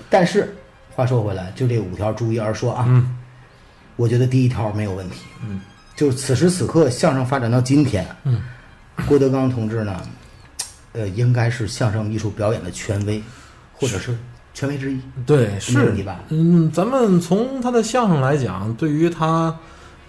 [0.09, 0.55] 但是
[0.95, 3.15] 话说回来，就这五条逐一而说啊，嗯。
[3.95, 5.59] 我觉得第一条没有问题，嗯，
[5.93, 8.41] 就是此时此刻相声发展到今天，嗯，
[9.05, 10.01] 郭德纲同志呢，
[10.93, 13.21] 呃，应该是相声艺术表演的权威，
[13.73, 14.17] 或者是
[14.59, 14.99] 权威之一。
[15.25, 15.95] 对，是
[16.27, 19.55] 嗯，咱们从他的相声来讲，对于他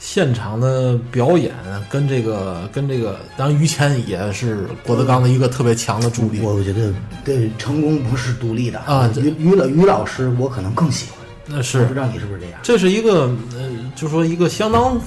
[0.01, 1.55] 现场的表演
[1.89, 6.41] 跟这个跟这个，当然于谦也是郭德纲的一个特别强的助力。
[6.41, 6.93] 我觉得
[7.25, 12.59] 对成功不是独立的啊于于老于老师我可能更喜欢，那是不知道你是不是这样。
[12.61, 15.01] 这是一个呃，就说一个相当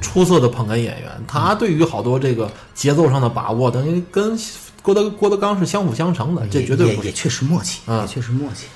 [0.00, 4.36] 出色的捧哏演员，他对于好多这个节奏上的把握，等于跟
[4.82, 7.08] 郭德郭德纲是相辅相成的，这绝对不是。
[7.08, 8.66] 也也确实默契，啊也确实默契。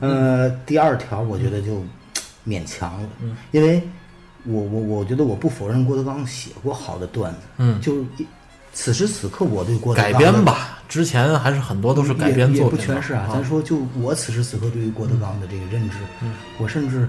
[0.00, 1.82] 呃，第二条我觉得就
[2.46, 3.08] 勉强了，
[3.50, 3.82] 因为
[4.44, 8.26] 我我我觉得我不否认郭德纲写过好的段子，嗯就一
[8.72, 13.28] 此时此刻我对郭德纲改编吧，之前还是很多都是改编也也作品的不全是啊。
[13.32, 15.96] 咱说，就我此时此刻对于郭德纲的这个认知，
[16.58, 17.08] 我甚至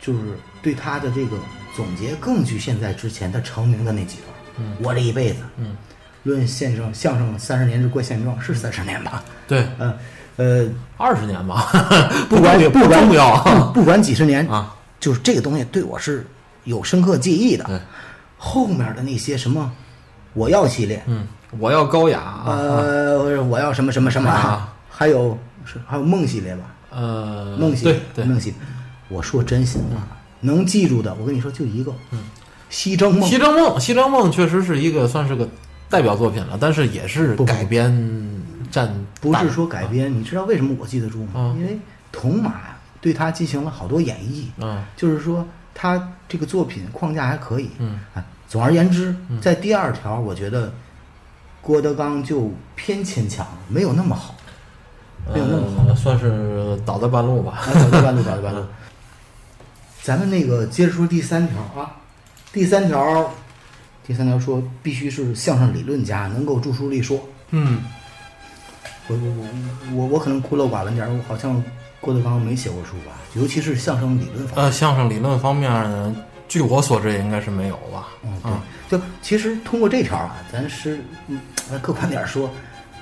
[0.00, 0.20] 就是
[0.62, 1.36] 对他的这个
[1.74, 4.28] 总结更局限在之前他成名的那几段。
[4.56, 5.76] 嗯我这一辈子，嗯，
[6.22, 9.24] 论相声相声三十年之怪现状是三十年吧？
[9.48, 9.92] 对嗯
[10.36, 10.66] 呃，
[10.96, 11.68] 二十年吧，
[12.28, 13.70] 不管不管重要啊。
[13.72, 16.26] 不管几十年啊，就是这个东西对我是
[16.64, 17.80] 有深刻记忆的。
[18.36, 19.72] 后面的那些什么
[20.34, 21.26] 我要系列，嗯，
[21.58, 28.58] 我要高雅啊，呃，我要什么什么什么啊，还有是还有梦系列吧，呃，梦系列梦系列。
[29.08, 30.02] 我说真心话，
[30.40, 32.18] 能记住的，我跟你说就一个，嗯，
[32.68, 33.38] 西征梦西。
[33.38, 35.48] 征梦，西征梦确实是一个算是个
[35.88, 37.90] 代表作品了，但是也是改编
[38.74, 41.30] 占不是说改编，你知道为什么我记得住吗？
[41.36, 41.78] 嗯因为
[42.10, 42.54] 童马
[43.00, 47.70] 对他进行了好多演绎，嗯就是说他这个作品框架还可以。
[47.78, 50.72] 嗯啊，总而言之，在第二条，我觉得
[51.60, 54.34] 郭德纲就偏牵强，没有那么好，
[55.32, 55.84] 没有那么好。
[55.86, 57.52] 呃，算是倒在半路吧。
[57.52, 58.60] 啊，倒在半路，倒在半路。
[60.02, 61.96] 咱们那个接着说第三条啊，
[62.52, 63.30] 第三条，
[64.04, 67.20] 第三条说必须是相声理论家，能够著书立说。
[67.50, 67.82] 嗯，
[69.08, 71.62] 我我我我我可能孤陋寡闻点儿，我好像
[72.00, 74.64] 郭德纲没写过书吧，尤其是相声理论方面。
[74.64, 76.16] 呃，相声理论方面，
[76.48, 78.08] 据我所知也应该是没有吧。
[78.22, 81.40] 嗯，对，就其实通过这条啊，咱是嗯，
[81.70, 82.50] 呃客观点儿说，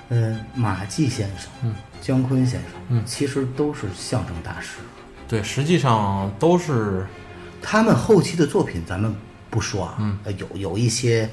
[0.09, 4.79] 呃，马季先生、嗯，姜昆先生，嗯其实都是相声大师。
[5.29, 7.07] 对，实际上都是
[7.63, 9.15] 他们后期的作品咱们
[9.51, 11.29] 不说啊，嗯有有一些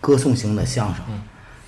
[0.00, 1.04] 歌颂型的相声，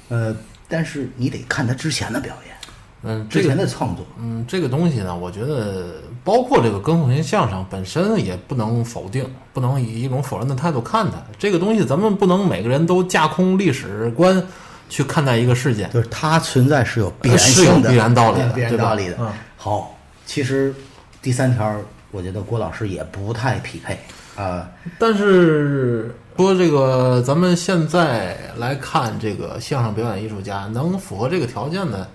[0.08, 0.36] 呃，
[0.72, 2.56] 但是你得看他之前的表演，
[3.02, 4.06] 嗯，这之前的创作。
[4.18, 11.18] 嗯，这个东西呢，我觉得包括这个歌颂型相声本身也不能否定，不能以一种否认的态度看它。
[11.38, 14.42] 这个东西咱们不能每个人都架空历史观
[14.88, 15.90] 去看待一个事件。
[15.90, 19.16] 就是它存在是有必然性的，必然道理的必然对吧道理的。
[19.20, 19.94] 嗯好，
[20.24, 20.74] 其实
[21.20, 21.76] 第三条，
[22.10, 23.98] 我觉得郭老师也不太匹配
[24.34, 24.66] 啊、
[24.98, 32.08] 但是说这个，咱们现在来看这个相声表演艺术家，能符合这个条件的，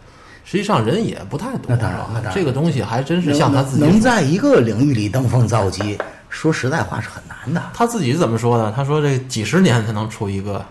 [0.44, 1.66] 实际上人也不太多。
[1.68, 5.98] 那当然是吧那当然这个东西还真是像他自己能说在一个领域里登峰造极，
[6.30, 7.62] 说实在话是很难的。
[7.74, 8.74] 他自己怎么说呢？
[8.76, 10.66] 他说这几十年才能出一个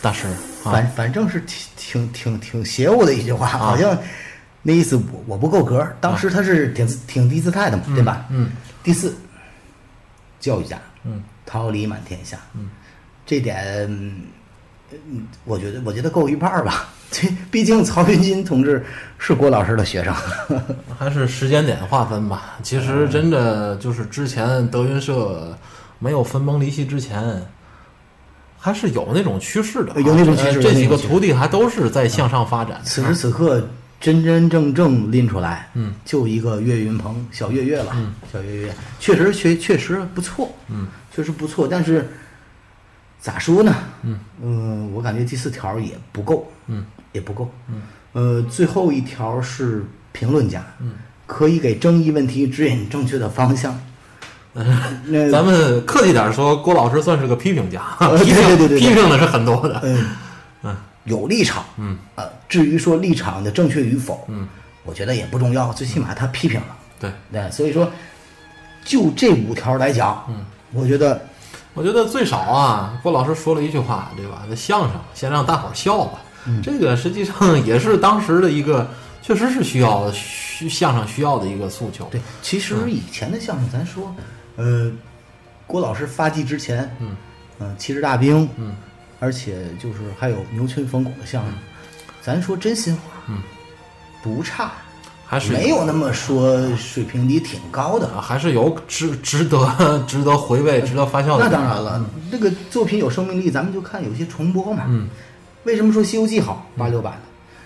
[0.00, 0.26] 大师
[0.64, 3.96] 啊反反正是挺挺挺挺邪乎的一句话，好像
[4.62, 5.86] 那意思我我不够格。
[6.00, 8.26] 当时他是挺挺低姿态的嘛，对吧？
[8.30, 8.50] 嗯
[8.82, 9.14] 第四，
[10.40, 10.82] 教育家，嗯，
[11.46, 12.68] 桃李满天下，嗯，
[13.26, 14.22] 这点，嗯，
[14.92, 16.88] 嗯我觉得我觉得够一半儿吧。
[17.12, 18.82] 这毕竟曹云金同志
[19.18, 20.14] 是郭老师的学生，
[20.98, 22.56] 还是时间点划分吧。
[22.62, 25.54] 其实真的就是之前德云社
[25.98, 27.46] 没有分崩离析之前，
[28.58, 32.80] 还是有那种趋势的啊、有那种趋势呃这几个徒弟还都是在向上发展。
[32.82, 33.62] 此时此刻
[34.02, 37.96] 真真正正拎出来，嗯，就一个岳云鹏小岳岳了，
[38.32, 42.10] 小岳岳确实确确实不错，嗯，确实不错，但是
[43.20, 43.72] 咋说呢？
[44.02, 44.18] 嗯。
[44.42, 47.82] 呃我感觉第四条也不够，嗯，也不够，嗯，
[48.12, 50.94] 呃，最后一条是评论家，嗯，
[51.26, 53.72] 可以给争议问题指引正确的方向。
[54.54, 54.66] 嗯
[55.06, 58.78] 那咱们客气点说，郭老师算是个批评家，呃批评对对对。
[58.82, 59.80] 批评的是很多的。
[59.84, 60.06] 嗯。
[60.64, 61.98] 嗯有立场，嗯。
[62.14, 64.48] 呃，至于说立场的正确与否，嗯，
[64.84, 67.90] 我觉得也不重要，最起码他批评了，对，对，所以说
[68.84, 71.20] 就这五条来讲，嗯，我觉得
[71.74, 74.42] 我觉得最少啊，郭老师说了一句话，对吧？
[74.48, 76.60] 那相声先让大伙儿笑吧，嗯。
[76.62, 78.88] 这个实际上也是当时的一个，
[79.22, 82.06] 确实是需要需相声需要的一个诉求。
[82.10, 84.14] 对，其实以前的相声，咱说，
[84.56, 84.92] 呃，
[85.66, 87.16] 郭老师发迹之前，嗯，
[87.60, 88.74] 嗯，七十大兵，嗯，
[89.22, 91.54] 而且就是还有牛群冯巩的相声，
[92.20, 93.38] 咱说真心话，嗯，
[94.20, 94.72] 不差，
[95.24, 98.08] 还是没有那么说水平低挺高的。
[98.08, 101.44] 啊还是有值值得值得回味、值得发酵的。
[101.44, 104.86] 那当然了，这个作品有生命力，咱们就看有些重播嘛。
[104.88, 105.08] 嗯，
[105.62, 106.66] 为什么说《西游记》好？
[106.76, 107.20] 八六版的，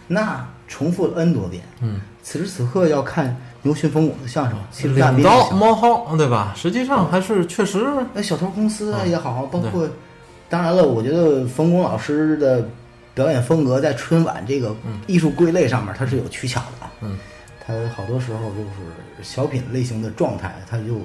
[0.08, 1.62] 那重复了 N 多遍。
[1.80, 6.52] 嗯，此时此刻要看牛群冯巩的相声，其实大领导兵的相声猫号，对吧？
[6.54, 9.88] 实际上还是确实，那小偷公司也好，包括，
[10.48, 12.66] 当然了，我觉得冯巩老师的
[13.14, 14.74] 表演风格在春晚这个
[15.06, 16.92] 艺术归类上面，他是有取巧的啊。
[17.00, 17.18] 嗯，
[17.64, 21.00] 他好多时候就是小品类型的状态，他就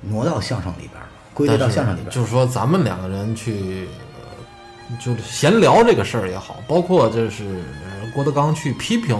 [0.00, 2.10] 挪到相声里边了，归类到相声里边。
[2.10, 3.86] 就是说，咱们两个人去，
[4.18, 9.16] 呃就是闲聊这个事儿也好，包括就是呃郭德纲去批评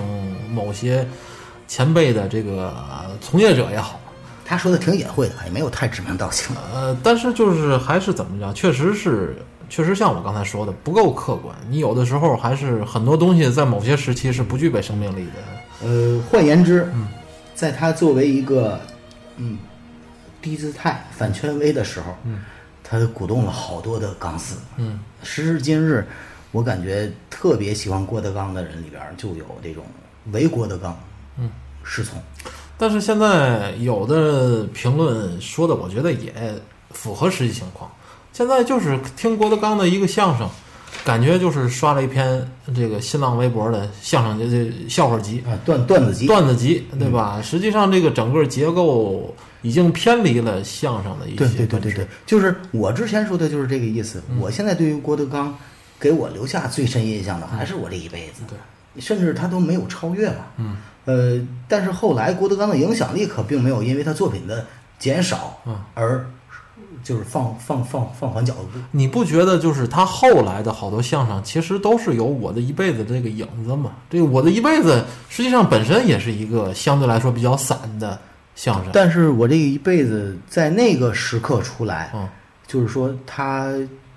[0.50, 1.06] 某些
[1.68, 4.00] 前辈的这个呃从业者也好，
[4.44, 6.54] 他说的挺隐晦的，也没有太指名道姓。
[6.72, 9.34] 呃，但是就是还是怎么着，确实是，
[9.70, 11.56] 确实像我刚才说的不够客观。
[11.68, 15.86] 你有的时候还是很多东西在某些时期是不具备生命力的。
[15.86, 17.08] 呃，换言之，嗯
[17.54, 18.80] 在他作为一个
[19.36, 19.56] 嗯
[20.42, 22.42] 低姿态、反权威的时候，嗯，
[22.82, 24.56] 他鼓动了好多的钢丝。
[24.76, 26.06] 嗯，时至今日，
[26.50, 29.84] 我感觉特别喜欢郭德纲的人里边就有这种
[30.32, 30.98] 唯郭德纲，
[31.38, 31.48] 嗯，
[31.82, 32.20] 侍从。
[32.76, 36.32] 但是现在有的评论说的，我觉得也
[36.90, 37.90] 符合实际情况。
[38.32, 40.48] 现在就是听郭德纲的一个相声，
[41.04, 42.44] 感觉就是刷了一篇
[42.74, 47.40] 这个新浪微博的相声这这笑话集、啊，段段子集，段子集，对吧？
[47.40, 54.20] 实际上这个整个结构已经偏离了相声的一些对对对对对，就是我之前说的就是这个意思。
[54.40, 55.56] 我现在对于郭德纲，
[56.00, 60.46] 给我留下最深印象的还是我这一辈子，对，甚至他都没有超越嘛。
[60.56, 64.66] 嗯，呃，但是后来郭德纲的影响力可并没有因为他作品的
[64.98, 66.24] 减少嗯而
[67.02, 68.78] 就是放放放放缓脚步。
[68.92, 73.92] 你不觉得就是他后来的好多相声，其实都是有我的一辈子这个影子吗？
[74.08, 78.18] 这个我的一辈子实际上本身也是一个相对来说比较散的
[78.54, 78.90] 相声。
[78.94, 82.26] 但是我这一辈子在那个时刻出来，嗯，
[82.66, 83.70] 就是说他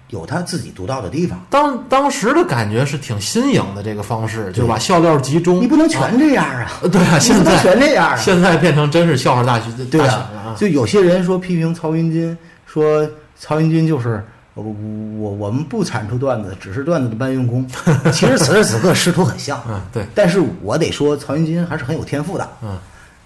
[0.10, 1.45] 有他自己独到的地方。
[1.49, 5.62] 当当时的感觉是挺新颖的这个方式，就是把笑料集中。
[5.62, 6.72] 你不能全这样啊！
[6.82, 8.16] 呃对啊， 现在全这样啊！
[8.16, 10.55] 现在变成真是笑话大学对啊！
[10.58, 17.68] 就有些人说批评曹云金，说曹云金就是我我我们不产出段子，只是段子的搬运工。
[18.12, 22.49] 其实此时此刻师徒很像，嗯，对，但是我得说曹云金还是很有天赋的。
[22.64, 22.78] 嗯，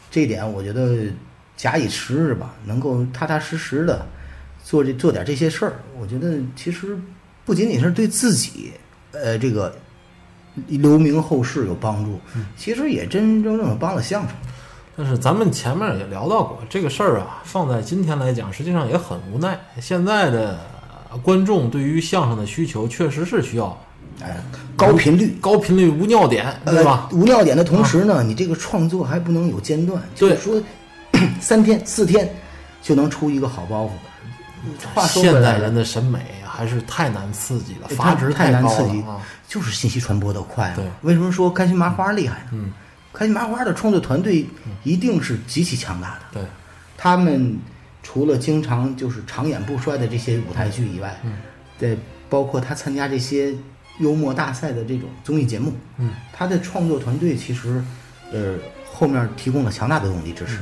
[0.09, 1.05] 这一点我觉得
[1.55, 4.05] 假以时日吧，能够踏踏实实的
[4.63, 6.97] 做这做点这些事儿，我觉得其实
[7.45, 8.71] 不仅仅是对自己，
[9.11, 9.75] 呃，这个
[10.67, 12.19] 留名后世有帮助，
[12.57, 14.31] 其实也真真正正的帮了相声。
[14.95, 19.59] 但是咱们前面也聊到过这个事儿啊，放在今天来讲，实际上也很无奈。
[19.79, 20.59] 现在的
[21.09, 23.75] 呃观众对于相声的需求确实是需要
[24.21, 24.43] 哎，
[24.75, 25.35] 高频率。
[25.41, 27.07] 高频率无尿点，对吧？
[27.09, 27.17] 呃？
[27.17, 30.61] 无尿点的同时呢，你这个创作还不能有间断，就是说
[31.39, 32.29] 三天四天
[32.83, 33.89] 就能出一个好包袱。
[34.93, 39.03] 话说回现代人的审美还是太难刺激了，太阀值太难高刺激！
[39.47, 40.75] 就是信息传播的快嘛。
[40.75, 42.49] 对为什么说开心麻花厉害呢？
[42.53, 42.71] 嗯，
[43.13, 44.45] 开心麻花的创作团队
[44.83, 46.21] 一定是极其强大的。
[46.33, 46.43] 对，
[46.97, 47.57] 他们
[48.03, 51.33] 除了经常就是长演不衰的这些舞台剧以外，嗯，
[51.77, 51.97] 对，
[52.29, 53.53] 包括他参加这些
[53.99, 57.83] 幽默大赛的这种综艺节目，嗯，他的创作团队其实，
[58.31, 58.55] 呃，
[58.91, 60.59] 后面提供了强大的动力支持。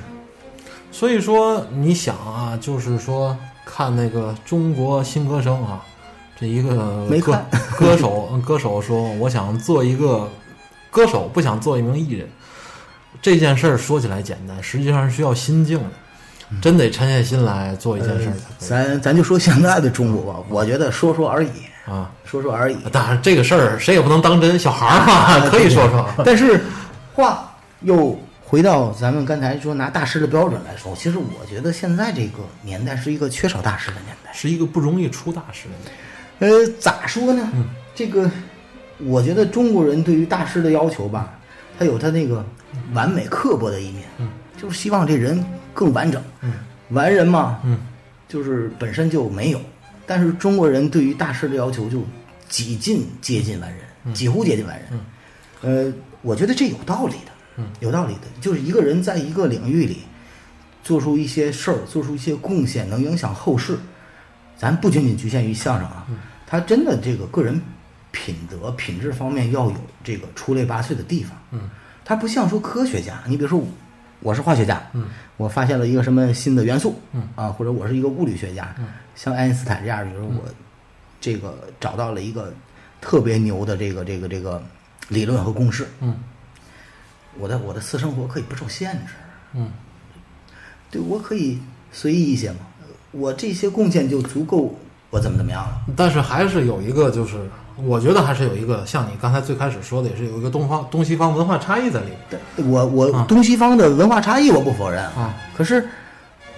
[0.91, 3.37] 所以说你想啊，就是说
[3.71, 5.79] 看那个中国新歌声啊，
[6.39, 7.37] 这一个歌没歌
[7.95, 10.27] 手歌手说我想做一个
[10.89, 12.27] 歌手，不想做一名艺人。
[13.21, 15.85] 这件事儿说起来简单，实际上是需要心境的，
[16.59, 21.49] 真得沉下心来做一件事儿咱咱就说现在的中国吧，我觉得说说而已，
[21.85, 22.09] 啊。
[22.25, 22.77] 说说而已。
[22.91, 26.07] 当然，这个事儿谁也不能当真，小孩儿嘛，可以说说。
[26.25, 26.63] 但是
[27.13, 27.51] 话
[27.81, 28.19] 又
[28.49, 34.33] 回到咱们刚才说拿大师的标准来说，其实我觉得现在这个年代是一个缺少大师的年代。
[34.33, 36.47] 是一个不容易出大师的年代。
[36.47, 37.47] 呃，咋说呢？
[37.93, 38.27] 这个，
[38.97, 41.39] 我觉得中国人对于大师的要求吧，
[41.77, 42.43] 他有他那个
[42.91, 44.03] 完美刻薄的一面，
[44.59, 46.19] 就是希望这人更完整。
[46.89, 47.79] 完人嘛，嗯
[48.27, 49.61] 就是本身就没有，
[50.07, 52.03] 但是中国人对于大师的要求就
[52.47, 54.99] 几近接近完人，几乎接近完人。
[55.61, 55.93] 呃，
[56.23, 57.31] 我觉得这有道理的，
[57.79, 59.99] 有道理的，就是一个人在一个领域里
[60.83, 63.77] 做出一些事儿，做出一些贡献，能影响后世。
[64.57, 66.05] 咱不仅仅局限于相声啊，
[66.45, 67.61] 他真的这个个人
[68.11, 71.37] 品德品质方面要有这个出类拔萃的地方。
[71.51, 71.69] 嗯，
[72.03, 73.63] 他不像说科学家，你比如说
[74.19, 75.07] 我是化学家，嗯，
[75.37, 77.25] 我发现了一个什么新的元素，嗯。
[77.35, 80.43] 啊，或者我是一个物理学家，嗯，像爱因斯坦这样，比如说我
[81.21, 82.53] 这个找到了一个
[82.99, 84.61] 特别牛的这个这个这个
[85.07, 86.17] 理论和公式，嗯
[87.39, 89.13] 我的我的私生活可以不受限制，
[89.53, 89.71] 嗯。
[90.91, 91.59] 对我可以
[91.91, 92.57] 随意一些嘛，
[93.11, 94.75] 我这些贡献就足够
[95.11, 95.81] 我怎么怎么样了。
[95.95, 97.37] 但是还是有一个，就是
[97.77, 102.17] 我觉得还是有一个，像你刚才最开始说的，也是有一个东方东西方文化差异在里面。
[102.55, 103.25] 对我我啊。
[103.29, 105.87] 东西方的文化差异我不否认啊，可是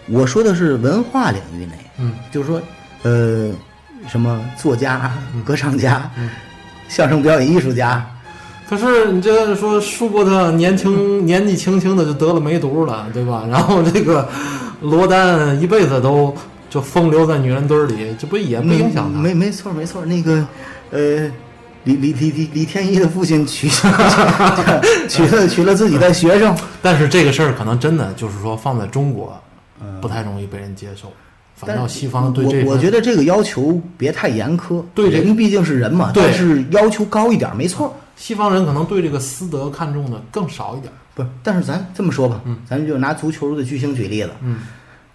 [0.08, 2.16] 我说的是文化领域内，嗯。
[2.32, 2.62] 就是说
[3.04, 3.54] 呃
[4.08, 5.44] 什么作家、嗯。
[5.44, 6.30] 歌唱家、嗯。
[6.88, 8.10] 相声表演艺术家，
[8.72, 13.44] 可是你这说舒伯特年轻年纪轻轻的就得了梅毒了，对吧？
[13.52, 14.26] 然后这个
[14.80, 16.34] 罗丹一辈子都
[16.70, 19.20] 就风流在女人堆里，这不也不影响他？
[19.20, 20.48] 没没错没错，那个
[20.92, 21.30] 呃。
[21.84, 23.68] 李李李李李天一的父亲娶
[25.10, 29.36] 娶了娶了自己的学生，但是这个事儿可能真的就是说放在中国
[30.00, 31.12] 不太容易被人接受，
[31.56, 37.92] 反倒西方对这我我觉得这个要求别太严苛，对这人毕竟是人嘛，对但是要求高一点没错。
[38.16, 40.92] 西方人可能对这个私德看重的更少一点。
[41.14, 44.60] 不是，但是咱这么说吧，嗯咱们就拿足球的巨星举例子，嗯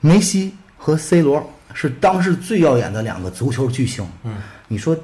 [0.01, 1.43] 梅西和 C 罗
[1.73, 4.07] 是当时最耀眼的两个足球巨星。
[4.23, 4.37] 嗯，
[4.69, 4.95] 你说，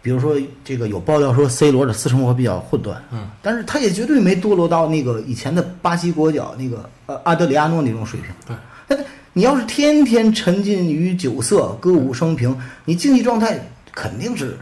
[0.00, 8.30] 比如说这个有爆料说 C 罗的私生活比较混乱，嗯，但是他也绝对没堕落到那个以前的巴西国脚那个呃阿德里亚诺那种水平。
[8.46, 8.56] 对，
[8.88, 9.04] 但是
[9.34, 12.56] 你要是天天沉浸于酒色、歌舞升平，
[12.86, 13.60] 你竞技状态
[13.92, 14.58] 肯定是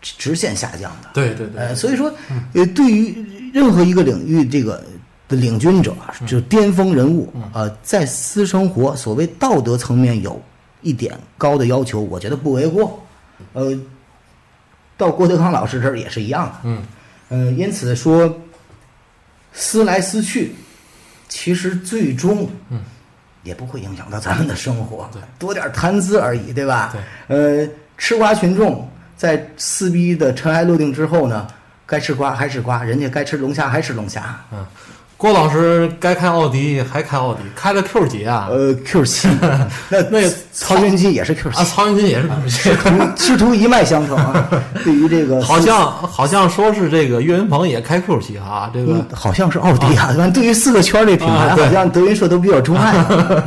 [0.00, 1.08] 直直线下降的。
[1.12, 2.12] 对对对，呃，所以说，
[2.54, 4.82] 呃，对于任何一个领域这个
[5.28, 10.40] 的领军者啊，就是巅峰人物，呃，在私生活所谓道德层面有
[10.82, 13.02] 一点高的要求，我觉得不为过。
[13.52, 13.78] 呃，
[14.96, 16.52] 到郭德纲老师这儿也是一样的。
[16.64, 16.82] 嗯
[17.28, 18.40] 呃，因此说，
[19.52, 20.52] 思来思去，
[21.28, 22.82] 其实最终，嗯，
[23.44, 26.92] 也不会影响到咱们的生活，对，多点谈资而已，对吧？
[27.28, 28.86] 对，呃，吃瓜群众
[29.20, 31.46] 在撕逼的尘埃落定之后呢，
[31.84, 34.34] 该吃瓜还是瓜，人家该吃龙虾还吃龙虾。
[34.50, 34.64] 嗯，
[35.18, 38.48] 郭老师该开奥迪还开奥迪，开了 Q 几啊？
[38.50, 39.28] 呃，Q 七，
[39.90, 43.26] 那那曹云金也是 Q 七啊，曹云金也是 Q 七。
[43.26, 44.48] 师徒一脉相承啊。
[44.82, 50.06] 对于这个，好像好像说是这个岳云鹏也开 Q 七哈，这个嗯，好像是奥迪啊。
[50.06, 52.94] 反正对于四个圈儿这品牌，啊好像德云社都比较钟爱。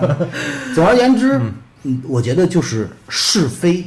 [0.76, 1.41] 总而言之，
[1.82, 3.84] 嗯，我觉得就是是非，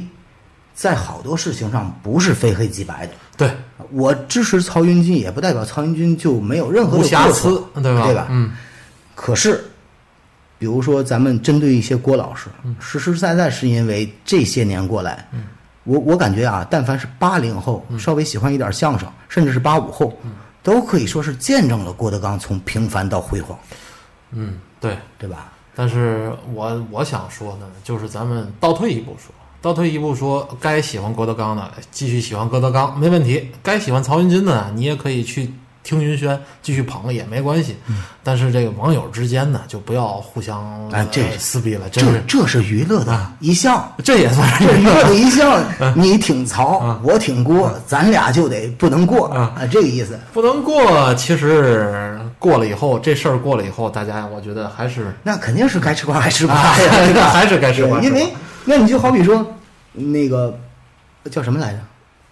[0.77, 3.13] 在好多事情上不是非黑即白的。
[3.35, 3.51] 对
[3.91, 8.05] 我支持曹云金，也不代表曹云金就没有任何的瑕过错疵，对吧？
[8.05, 8.27] 对吧？
[8.29, 8.51] 嗯，
[9.15, 9.65] 可是，
[10.59, 15.27] 比如说咱们针对一些郭老师，嗯实实在在是因为这些年过来，
[15.83, 20.15] 我我感觉啊，但凡是八零后，嗯稍微喜欢一点相声，甚至是八五后，
[20.61, 23.57] 都可以说是见证了郭德纲从平凡到辉煌，
[24.31, 24.95] 嗯，对。
[25.19, 25.51] 对吧？
[25.75, 35.51] 但是我我想说呢，就是咱们倒退一步说，倒退一步说，该喜欢郭德纲的继续喜欢郭德纲没问题，该喜欢曹云金的你也可以去
[35.83, 37.75] 听云轩继续捧也没关系。
[38.23, 45.63] 但是这个网友之间呢，就不要互相哎这呃撕逼了，这是这是娱乐的一项， 这也算是娱乐的一项。
[45.95, 50.19] 你挺嗯曹，我挺郭，咱俩就得不能过嗯啊，这个意思。
[50.33, 51.13] 不能过。
[51.15, 56.77] 其实过了以后，这事儿过了以后，大家我觉得还是那肯定是该吃瓜还吃瓜啊
[57.15, 57.29] 呀？
[57.31, 58.27] 还是该吃瓜因为
[58.67, 59.55] 那你就好比说，
[59.93, 60.59] 那个
[61.31, 61.79] 叫什么来着？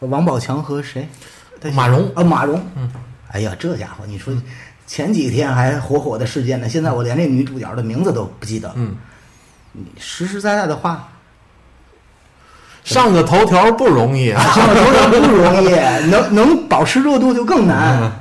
[0.08, 1.08] 王宝强和谁？
[1.74, 2.62] 马蓉啊，马蓉。
[2.76, 2.92] 嗯，
[3.32, 4.36] 哎呀，这家伙，你说
[4.86, 8.76] 前几天还火火的事件呢，现在我连那女主角的名字都不记得了。
[8.78, 8.96] 嗯，
[9.72, 11.08] 你实实在在的话，
[12.84, 14.44] 上个头条不容易啊。
[14.54, 15.70] 上个头条不容易，
[16.12, 18.12] 能能保持热度就更难。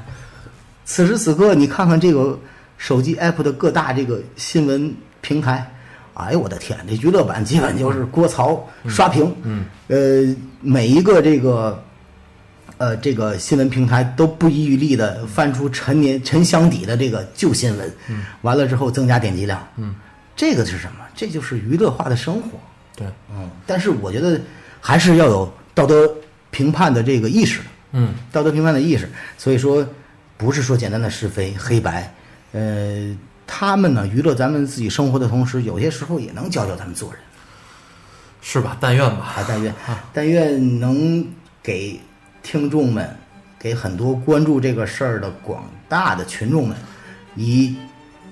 [0.84, 2.38] 此时此刻，你看看这个
[2.78, 5.73] 手机 app 的各大这个新闻平台，
[6.14, 9.34] 哎呦我的天，这娱乐版基本就是郭曹刷屏。
[9.42, 11.82] 嗯，呃，每一个这个
[12.78, 19.94] 呃这个新闻平台都不遗余力的翻出陈年陈箱底的这个旧新闻，嗯，完了之后增加点击量，嗯，
[20.36, 20.98] 这个是什么？
[21.14, 22.58] 这就是娱乐化的生活，
[22.96, 24.40] 对，嗯，但是我觉得
[24.80, 26.12] 还是要有道德
[26.50, 27.60] 评判的这个意识，
[27.92, 29.08] 嗯，道德评判的意识。
[29.38, 29.86] 所以说，
[30.36, 32.12] 不是说简单的是非黑白，
[32.52, 37.20] 呃，他们呢娱乐咱们自己生活的同时，有些时候也能教教咱们做人。
[38.46, 38.76] 是吧？
[38.78, 39.36] 但愿吧。
[39.36, 39.74] 啊，但愿
[40.12, 41.26] 但愿能
[41.62, 41.98] 给
[42.42, 43.08] 听众们，
[43.58, 46.76] 给很多关注这个事儿的广大的群众们，
[47.36, 47.74] 以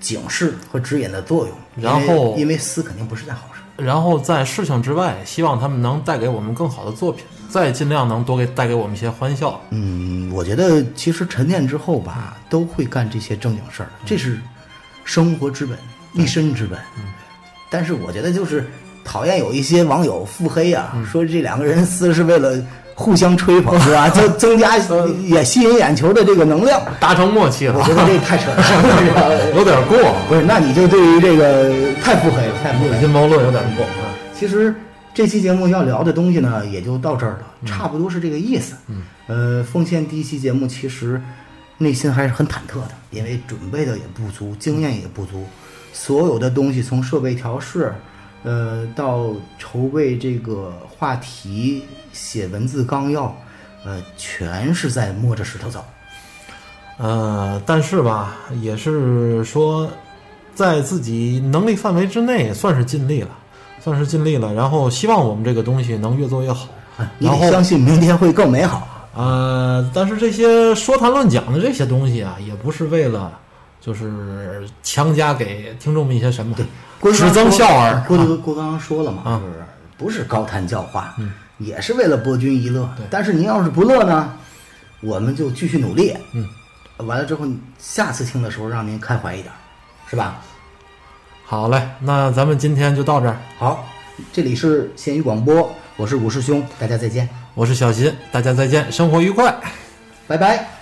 [0.00, 1.56] 警示和指引的作用。
[1.74, 3.82] 然后因为撕肯定不是件好事。
[3.82, 9.58] 然后在事情之外，希望他们能带给我们更好的作品，再尽量能多给带给我们一些欢笑。
[9.70, 14.38] 嗯，我觉得其实沉淀之后吧，都会干这些正经事儿，这是
[15.05, 15.76] 生活之本，
[16.12, 16.78] 立身之本。
[17.70, 18.66] 但是我觉得就是
[19.05, 22.62] 讨厌有一些网友腹黑啊，说这两个人撕是为了
[22.94, 24.09] 互相吹捧， 是吧？
[24.11, 24.76] 增增加
[25.24, 26.80] 也吸引眼球的这个能量。
[27.00, 29.98] 达成默契了我，觉得这太扯了， 有点过，
[30.28, 30.42] 不是？
[30.42, 31.72] 那你就对于这个
[32.03, 33.03] 太腹黑了，太腹黑了。
[33.03, 33.84] 阴谋论有点过。
[33.84, 34.74] 啊其实
[35.14, 38.74] 这期节目要聊的东西呢，也就到这儿了，差不多是这个意思。
[38.88, 41.20] 嗯，呃，奉献第一期节目，其实
[41.83, 45.45] 内心还是很忐忑的，因为准备的也不足，经验也不足，
[45.93, 47.93] 所有的东西从设备调试，
[48.45, 53.37] 呃，到筹备这个话题、写文字纲要，
[53.85, 55.85] 呃，全是在摸着石头走。
[56.99, 59.91] 呃，但是吧，也是说，
[60.55, 63.30] 在自己能力范围之内，算是尽力了，
[63.80, 64.55] 算是尽力了。
[64.55, 66.68] 然后希望我们这个东西能越做越好。
[67.18, 69.01] 你得相信明天会更美好。
[69.14, 73.38] 呃，但是这些说谈论讲的这些东西啊，也不是为了
[73.80, 76.56] 就是强加给听众们一些什么，
[76.98, 78.02] 郭只增笑耳。
[78.08, 79.64] 郭德郭郭刚刚说了嘛，啊就是
[79.98, 83.06] 不是高谈教化，嗯也是为了博君一乐对。
[83.10, 84.32] 但是您要是不乐呢，
[85.00, 86.16] 我们就继续努力。
[86.32, 86.48] 嗯，
[87.06, 87.46] 完了之后，
[87.78, 89.52] 下次听的时候让您开怀一点，
[90.08, 90.40] 是吧？
[91.44, 93.36] 好嘞，那咱们今天就到这儿。
[93.58, 93.86] 好，
[94.32, 99.55] 这里是咸鱼广播，我是武师兄，大家再见，我是小新，大家再见，生活愉快。
[100.26, 100.82] 拜拜。